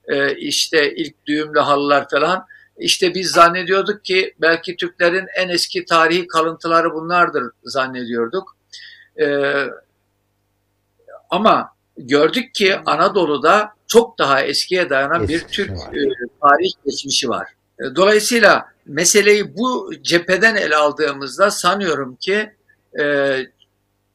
E, 0.08 0.36
işte 0.36 0.96
ilk 0.96 1.26
düğümlü 1.26 1.60
halılar 1.60 2.10
falan 2.10 2.46
işte 2.78 3.14
biz 3.14 3.32
zannediyorduk 3.32 4.06
ki 4.06 4.36
belki 4.42 4.76
Türklerin 4.76 5.28
en 5.36 5.50
eski 5.50 5.86
tarihi 5.86 6.28
kalıntıları 6.28 6.94
bunlardır 6.94 7.44
zannediyorduk. 7.64 8.58
E, 9.20 9.28
ama 11.30 11.75
gördük 11.98 12.54
ki 12.54 12.76
Anadolu'da 12.86 13.74
çok 13.88 14.20
daha 14.20 14.42
eskiye 14.42 14.90
dayanan 14.90 15.28
bir 15.28 15.40
Türk 15.40 15.72
e, 15.72 16.00
tarih 16.42 16.72
geçmişi 16.86 17.30
var. 17.30 17.48
E, 17.80 17.96
dolayısıyla 17.96 18.66
meseleyi 18.86 19.58
bu 19.58 19.94
cepheden 20.02 20.56
ele 20.56 20.76
aldığımızda 20.76 21.52
sanıyorum 21.52 22.16
ki 22.16 22.52
e, 23.00 23.38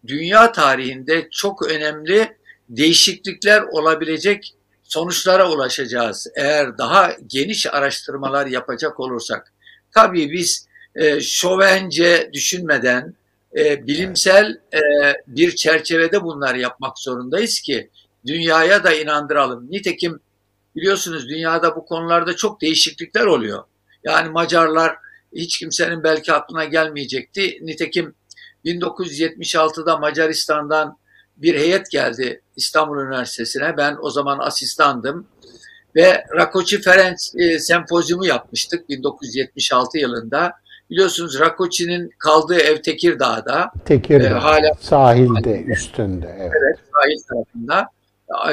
dünya 0.07 0.53
tarihinde 0.53 1.29
çok 1.31 1.71
önemli 1.71 2.37
değişiklikler 2.69 3.63
olabilecek 3.63 4.55
sonuçlara 4.83 5.51
ulaşacağız. 5.51 6.27
Eğer 6.37 6.79
daha 6.79 7.13
geniş 7.27 7.67
araştırmalar 7.67 8.47
yapacak 8.47 9.01
olursak. 9.01 9.53
Tabii 9.95 10.31
biz 10.33 10.67
e, 10.95 11.21
şovence 11.21 12.31
düşünmeden 12.33 13.15
e, 13.57 13.87
bilimsel 13.87 14.61
e, 14.75 14.81
bir 15.27 15.57
çerçevede 15.57 16.23
bunlar 16.23 16.55
yapmak 16.55 16.99
zorundayız 16.99 17.61
ki 17.61 17.91
dünyaya 18.27 18.85
da 18.85 18.93
inandıralım. 18.93 19.71
Nitekim 19.71 20.21
biliyorsunuz 20.77 21.29
dünyada 21.29 21.77
bu 21.77 21.85
konularda 21.85 22.37
çok 22.37 22.61
değişiklikler 22.61 23.25
oluyor. 23.25 23.65
Yani 24.05 24.31
Macarlar 24.31 24.97
hiç 25.33 25.59
kimsenin 25.59 26.03
belki 26.05 26.33
aklına 26.33 26.65
gelmeyecekti. 26.65 27.59
Nitekim 27.61 28.15
1976'da 28.65 29.97
Macaristan'dan 29.97 30.99
bir 31.37 31.59
heyet 31.59 31.91
geldi 31.91 32.43
İstanbul 32.57 32.99
Üniversitesi'ne. 32.99 33.77
Ben 33.77 33.97
o 34.01 34.11
zaman 34.11 34.39
asistandım. 34.39 35.27
Ve 35.97 36.25
Rakoçi 36.37 36.81
Ferenc 36.81 37.19
e, 37.39 37.59
sempozyumu 37.59 38.27
yapmıştık 38.27 38.89
1976 38.89 39.99
yılında. 39.99 40.53
Biliyorsunuz 40.91 41.41
Rakoçi'nin 41.41 42.11
kaldığı 42.19 42.59
ev 42.59 42.83
Tekirdağ'da. 42.83 43.71
Tekirdağ, 43.85 44.25
e, 44.25 44.29
hala 44.29 44.75
sahilde, 44.81 45.63
üstünde. 45.63 46.37
Evet, 46.41 46.53
evet 46.61 46.79
sahil 46.93 47.19
tarafında, 47.29 47.89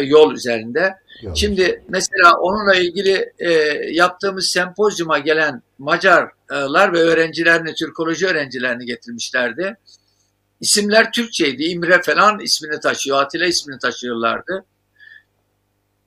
yol 0.02 0.34
üzerinde. 0.34 0.96
Yol. 1.22 1.36
Şimdi 1.36 1.84
mesela 1.90 2.40
onunla 2.40 2.76
ilgili 2.76 3.34
e, 3.40 3.52
yaptığımız 3.92 4.46
sempozyuma 4.48 5.20
gelen 5.20 5.62
Macarlar 5.78 6.94
ve 6.94 7.00
öğrencilerini, 7.00 7.74
Türkoloji 7.74 8.28
öğrencilerini 8.28 8.86
getirmişlerdi. 8.86 9.78
İsimler 10.62 11.12
Türkçeydi. 11.12 11.64
İmre 11.64 12.02
falan 12.02 12.40
ismini 12.40 12.80
taşıyor, 12.80 13.22
Atilla 13.22 13.46
ismini 13.46 13.80
taşıyorlardı. 13.80 14.66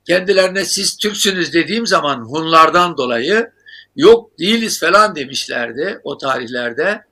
Kendilerine 0.05 0.65
siz 0.65 0.97
Türksünüz 0.97 1.55
dediğim 1.55 1.87
zaman 1.87 2.21
Hunlardan 2.21 2.97
dolayı 2.97 3.51
yok 3.97 4.39
değiliz 4.39 4.81
falan 4.81 5.17
demişlerdi 5.17 6.01
o 6.05 6.19
tarihlerde. 6.19 7.05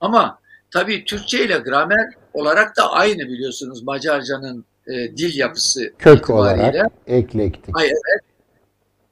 Ama 0.00 0.38
tabii 0.70 1.04
Türkçe 1.04 1.44
ile 1.44 1.58
gramer 1.58 2.14
olarak 2.32 2.76
da 2.76 2.92
aynı 2.92 3.18
biliyorsunuz 3.18 3.82
Macarcanın 3.82 4.64
e, 4.86 4.92
dil 5.16 5.38
yapısı 5.38 5.92
Kök 5.98 6.30
olarak 6.30 6.92
eklektik. 7.06 7.74
Hayır, 7.76 7.90
evet. 7.92 8.24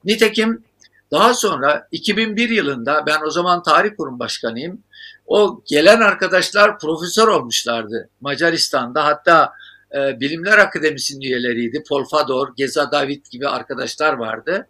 Nitekim 0.05 0.63
daha 1.11 1.33
sonra 1.33 1.87
2001 1.91 2.49
yılında 2.49 3.03
ben 3.07 3.27
o 3.27 3.31
zaman 3.31 3.63
tarih 3.63 3.89
kurum 3.97 4.19
başkanıyım. 4.19 4.83
O 5.27 5.61
gelen 5.65 6.01
arkadaşlar 6.01 6.79
profesör 6.79 7.27
olmuşlardı 7.27 8.09
Macaristan'da. 8.21 9.05
Hatta 9.05 9.53
e, 9.95 10.19
Bilimler 10.19 10.57
Akademisi'nin 10.57 11.21
üyeleriydi. 11.21 11.83
Paul 11.89 12.05
Fador, 12.05 12.47
Geza 12.57 12.91
David 12.91 13.25
gibi 13.31 13.47
arkadaşlar 13.47 14.13
vardı. 14.13 14.67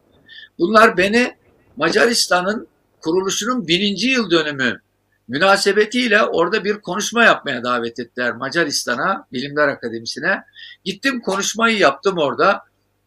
Bunlar 0.60 0.98
beni 0.98 1.36
Macaristan'ın 1.78 2.68
kuruluşunun 3.02 3.68
bininci 3.68 4.08
yıl 4.08 4.32
dönümü 4.32 4.82
münasebetiyle 5.28 6.24
orada 6.24 6.64
bir 6.64 6.74
konuşma 6.74 7.24
yapmaya 7.24 7.64
davet 7.64 8.00
ettiler 8.00 8.36
Macaristan'a, 8.36 9.28
Bilimler 9.34 9.68
Akademisi'ne. 9.68 10.44
Gittim 10.84 11.22
konuşmayı 11.22 11.78
yaptım 11.78 12.18
orada. 12.18 12.62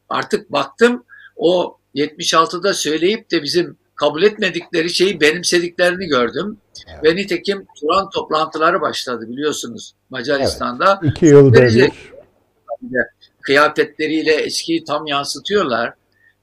Artık 0.09 0.52
baktım 0.52 1.04
o 1.37 1.78
76'da 1.94 2.74
söyleyip 2.74 3.31
de 3.31 3.42
bizim 3.42 3.76
kabul 3.94 4.22
etmedikleri 4.22 4.90
şeyi 4.90 5.20
benimsediklerini 5.20 6.07
gördüm. 6.07 6.59
Evet. 6.88 7.04
Ve 7.04 7.16
nitekim 7.16 7.66
Turan 7.81 8.11
toplantıları 8.11 8.81
başladı 8.81 9.28
biliyorsunuz 9.28 9.94
Macaristan'da. 10.11 11.00
Evet. 11.02 11.12
İki 11.12 11.26
yılda 11.26 11.62
bir. 11.62 11.92
Kıyafetleriyle 13.40 14.35
eskiyi 14.35 14.85
tam 14.85 15.07
yansıtıyorlar. 15.07 15.94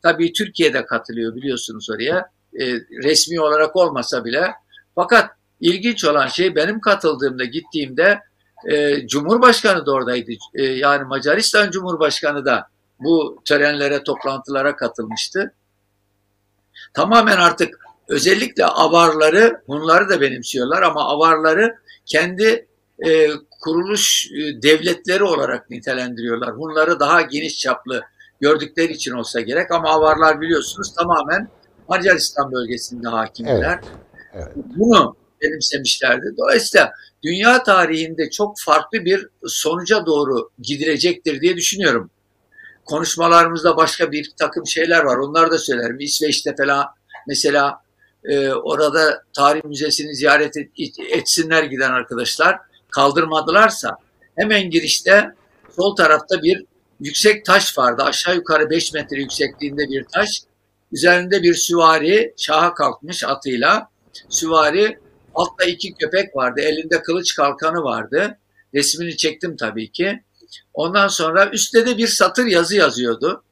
Tabii 0.06 0.34
Türkiye'de 0.34 0.86
katılıyor 0.86 1.36
biliyorsunuz 1.36 1.89
oraya. 1.89 2.30
E, 2.60 2.65
resmi 3.04 3.41
olarak 3.41 3.76
olmasa 3.76 4.26
bile. 4.26 4.52
Fakat 4.96 5.32
ilginç 5.60 6.06
olan 6.06 6.28
şey 6.28 6.56
benim 6.56 6.82
katıldığımda 6.82 7.46
gittiğimde 7.46 8.20
e, 8.65 9.08
Cumhurbaşkanı 9.08 9.86
da 9.86 9.91
oradaydı. 9.91 10.32
E, 10.54 10.63
yani 10.63 11.04
Macaristan 11.04 11.72
Cumhurbaşkanı 11.72 12.46
da 12.46 12.68
bu 13.00 13.41
törenlere, 13.46 14.04
toplantılara 14.04 14.76
katılmıştı. 14.76 15.54
Tamamen 16.94 17.38
artık 17.38 17.80
özellikle 18.08 18.65
avarları, 18.65 19.62
bunları 19.68 20.10
da 20.10 20.22
benimsiyorlar 20.22 20.82
ama 20.82 21.10
avarları 21.10 21.76
kendi 22.06 22.68
e, 23.06 23.30
kuruluş 23.62 24.32
e, 24.32 24.62
devletleri 24.62 25.24
olarak 25.24 25.70
nitelendiriyorlar. 25.70 26.58
Bunları 26.58 27.00
daha 27.00 27.22
geniş 27.22 27.60
çaplı 27.60 28.04
gördükleri 28.41 28.93
için 28.93 29.12
olsa 29.12 29.41
gerek 29.41 29.71
ama 29.71 29.89
avarlar 29.89 30.41
biliyorsunuz 30.41 30.93
tamamen 30.93 31.50
Macaristan 31.88 32.52
bölgesinde 32.52 33.08
hakimler. 33.08 33.80
Evet, 33.84 33.84
evet. 34.34 34.52
Bunu 34.56 35.15
benimsemişlerdi. 35.41 36.26
Dolayısıyla 36.38 36.91
dünya 37.24 37.63
tarihinde 37.63 38.30
çok 38.30 38.60
farklı 38.60 39.06
bir 39.06 39.28
sonuca 39.48 40.06
doğru 40.06 40.50
gidilecektir 40.60 41.41
diye 41.41 41.56
düşünüyorum. 41.56 42.10
Konuşmalarımızda 42.86 43.78
başka 43.78 44.12
bir 44.12 44.32
takım 44.38 44.67
şeyler 44.67 45.04
var. 45.04 45.17
Onları 45.17 45.52
da 45.52 45.58
söylerim. 45.58 46.00
İsveç'te 46.00 46.56
falan 46.56 46.86
mesela 47.28 47.82
e, 48.24 48.50
orada 48.50 49.24
tarih 49.34 49.63
müzesini 49.63 50.15
ziyaret 50.15 50.58
et, 50.58 50.69
etsinler 51.12 51.63
giden 51.63 51.91
arkadaşlar 51.91 52.58
kaldırmadılarsa 52.89 53.98
hemen 54.36 54.69
girişte 54.69 55.30
sol 55.76 55.95
tarafta 55.95 56.41
bir 56.41 56.65
yüksek 56.99 57.45
taş 57.45 57.77
vardı. 57.77 58.03
Aşağı 58.03 58.36
yukarı 58.36 58.69
5 58.69 58.93
metre 58.93 59.19
yüksekliğinde 59.19 59.89
bir 59.89 60.03
taş. 60.03 60.41
Üzerinde 60.91 61.43
bir 61.43 61.53
süvari 61.53 62.34
şaha 62.38 62.73
kalkmış 62.73 63.23
atıyla. 63.23 63.89
Süvari 64.29 64.99
altta 65.36 65.65
iki 65.65 65.93
köpek 65.93 66.36
vardı. 66.36 66.62
Elinde 66.62 67.01
kılıç 67.01 67.36
kalkanı 67.36 67.84
vardı. 67.84 68.38
Resmini 68.73 69.17
çektim 69.17 69.58
tabii 69.58 69.91
ki. 69.91 70.23
Ondan 70.73 71.08
sonra 71.08 71.49
üstte 71.49 71.86
de 71.86 71.97
bir 71.97 72.08
satır 72.08 72.45
yazı 72.45 72.75
yazıyordu. 72.75 73.43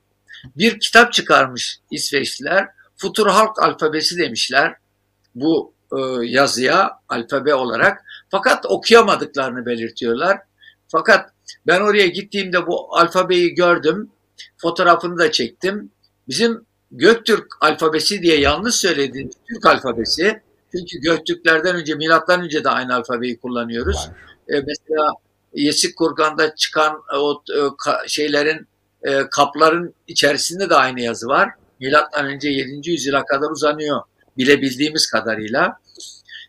Bir 0.55 0.79
kitap 0.79 1.13
çıkarmış 1.13 1.79
İsveçliler. 1.91 2.67
Futur 2.97 3.27
Halk 3.27 3.63
Alfabesi 3.63 4.17
demişler 4.17 4.75
bu 5.35 5.73
e, 5.91 6.25
yazıya 6.25 6.91
alfabe 7.09 7.53
olarak. 7.55 8.03
Fakat 8.29 8.65
okuyamadıklarını 8.65 9.65
belirtiyorlar. 9.65 10.37
Fakat 10.87 11.32
ben 11.67 11.81
oraya 11.81 12.07
gittiğimde 12.07 12.67
bu 12.67 12.97
alfabeyi 12.97 13.55
gördüm. 13.55 14.09
Fotoğrafını 14.57 15.17
da 15.17 15.31
çektim. 15.31 15.91
Bizim 16.27 16.65
Göktürk 16.91 17.47
alfabesi 17.61 18.21
diye 18.21 18.39
yanlış 18.39 18.75
söylediğimiz 18.75 19.35
Türk 19.49 19.65
alfabesi. 19.65 20.41
Çünkü 20.71 20.99
Göktürklerden 21.01 21.75
önce, 21.75 21.95
milattan 21.95 22.41
önce 22.41 22.63
de 22.63 22.69
aynı 22.69 22.95
alfabeyi 22.95 23.39
kullanıyoruz. 23.39 24.09
E, 24.49 24.53
mesela 24.59 25.13
Yesik 25.53 25.95
Kurgan'da 25.95 26.55
çıkan 26.55 27.01
o 27.15 27.43
e, 27.55 27.59
şeylerin 28.07 28.67
e, 29.03 29.29
kapların 29.31 29.93
içerisinde 30.07 30.69
de 30.69 30.75
aynı 30.75 31.01
yazı 31.01 31.27
var. 31.27 31.49
Milattan 31.79 32.25
önce 32.25 32.49
7. 32.49 32.89
yüzyıla 32.89 33.25
kadar 33.25 33.49
uzanıyor 33.49 34.01
bilebildiğimiz 34.37 35.07
kadarıyla. 35.07 35.79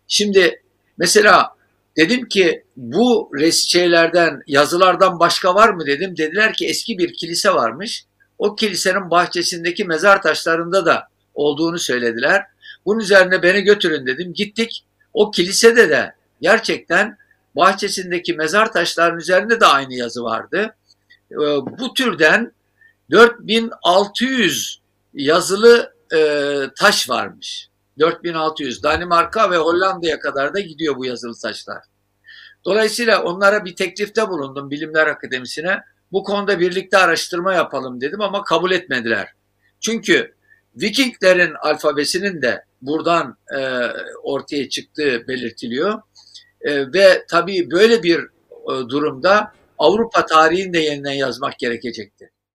Şimdi 0.08 0.62
mesela 0.98 1.56
dedim 1.96 2.28
ki 2.28 2.64
bu 2.76 3.30
şeylerden 3.52 4.42
yazılardan 4.46 5.18
başka 5.18 5.54
var 5.54 5.68
mı 5.68 5.86
dedim. 5.86 6.16
Dediler 6.16 6.52
ki 6.52 6.66
eski 6.66 6.98
bir 6.98 7.14
kilise 7.14 7.54
varmış. 7.54 8.04
O 8.38 8.56
kilisenin 8.56 9.10
bahçesindeki 9.10 9.84
mezar 9.84 10.22
taşlarında 10.22 10.86
da 10.86 11.08
olduğunu 11.34 11.78
söylediler. 11.78 12.44
Bunun 12.86 13.00
üzerine 13.00 13.42
beni 13.42 13.62
götürün 13.62 14.06
dedim. 14.06 14.34
Gittik. 14.34 14.84
O 15.12 15.30
kilisede 15.30 15.90
de 15.90 16.14
gerçekten 16.40 17.18
bahçesindeki 17.56 18.34
mezar 18.34 18.72
taşlarının 18.72 19.18
üzerinde 19.18 19.60
de 19.60 19.66
aynı 19.66 19.94
yazı 19.94 20.24
vardı. 20.24 20.74
Ee, 21.32 21.36
bu 21.78 21.94
türden 21.94 22.52
4600 23.10 24.80
yazılı 25.14 25.94
e, 26.14 26.60
taş 26.78 27.10
varmış. 27.10 27.68
4600 27.98 28.82
Danimarka 28.82 29.50
ve 29.50 29.56
Hollanda'ya 29.56 30.18
kadar 30.18 30.54
da 30.54 30.60
gidiyor 30.60 30.96
bu 30.96 31.04
yazılı 31.04 31.34
taşlar. 31.42 31.82
Dolayısıyla 32.64 33.22
onlara 33.22 33.64
bir 33.64 33.76
teklifte 33.76 34.28
bulundum 34.28 34.70
Bilimler 34.70 35.06
Akademisi'ne. 35.06 35.78
Bu 36.12 36.24
konuda 36.24 36.60
birlikte 36.60 36.98
araştırma 36.98 37.54
yapalım 37.54 38.00
dedim 38.00 38.20
ama 38.20 38.44
kabul 38.44 38.70
etmediler. 38.70 39.28
Çünkü 39.80 40.34
Vikinglerin 40.76 41.54
alfabesinin 41.54 42.42
de 42.42 42.64
buradan 42.82 43.36
e, 43.56 43.88
ortaya 44.22 44.68
çıktığı 44.68 45.28
belirtiliyor. 45.28 46.00
E, 46.60 46.92
ve 46.92 47.24
tabii 47.30 47.70
böyle 47.70 48.02
bir 48.02 48.18
e, 48.20 48.88
durumda 48.88 49.52
Avrupa 49.78 50.26
tarihini 50.26 50.72
de 50.72 50.78
yeniden 50.78 51.12
yazmak 51.12 51.58
gerekecekti. 51.58 52.30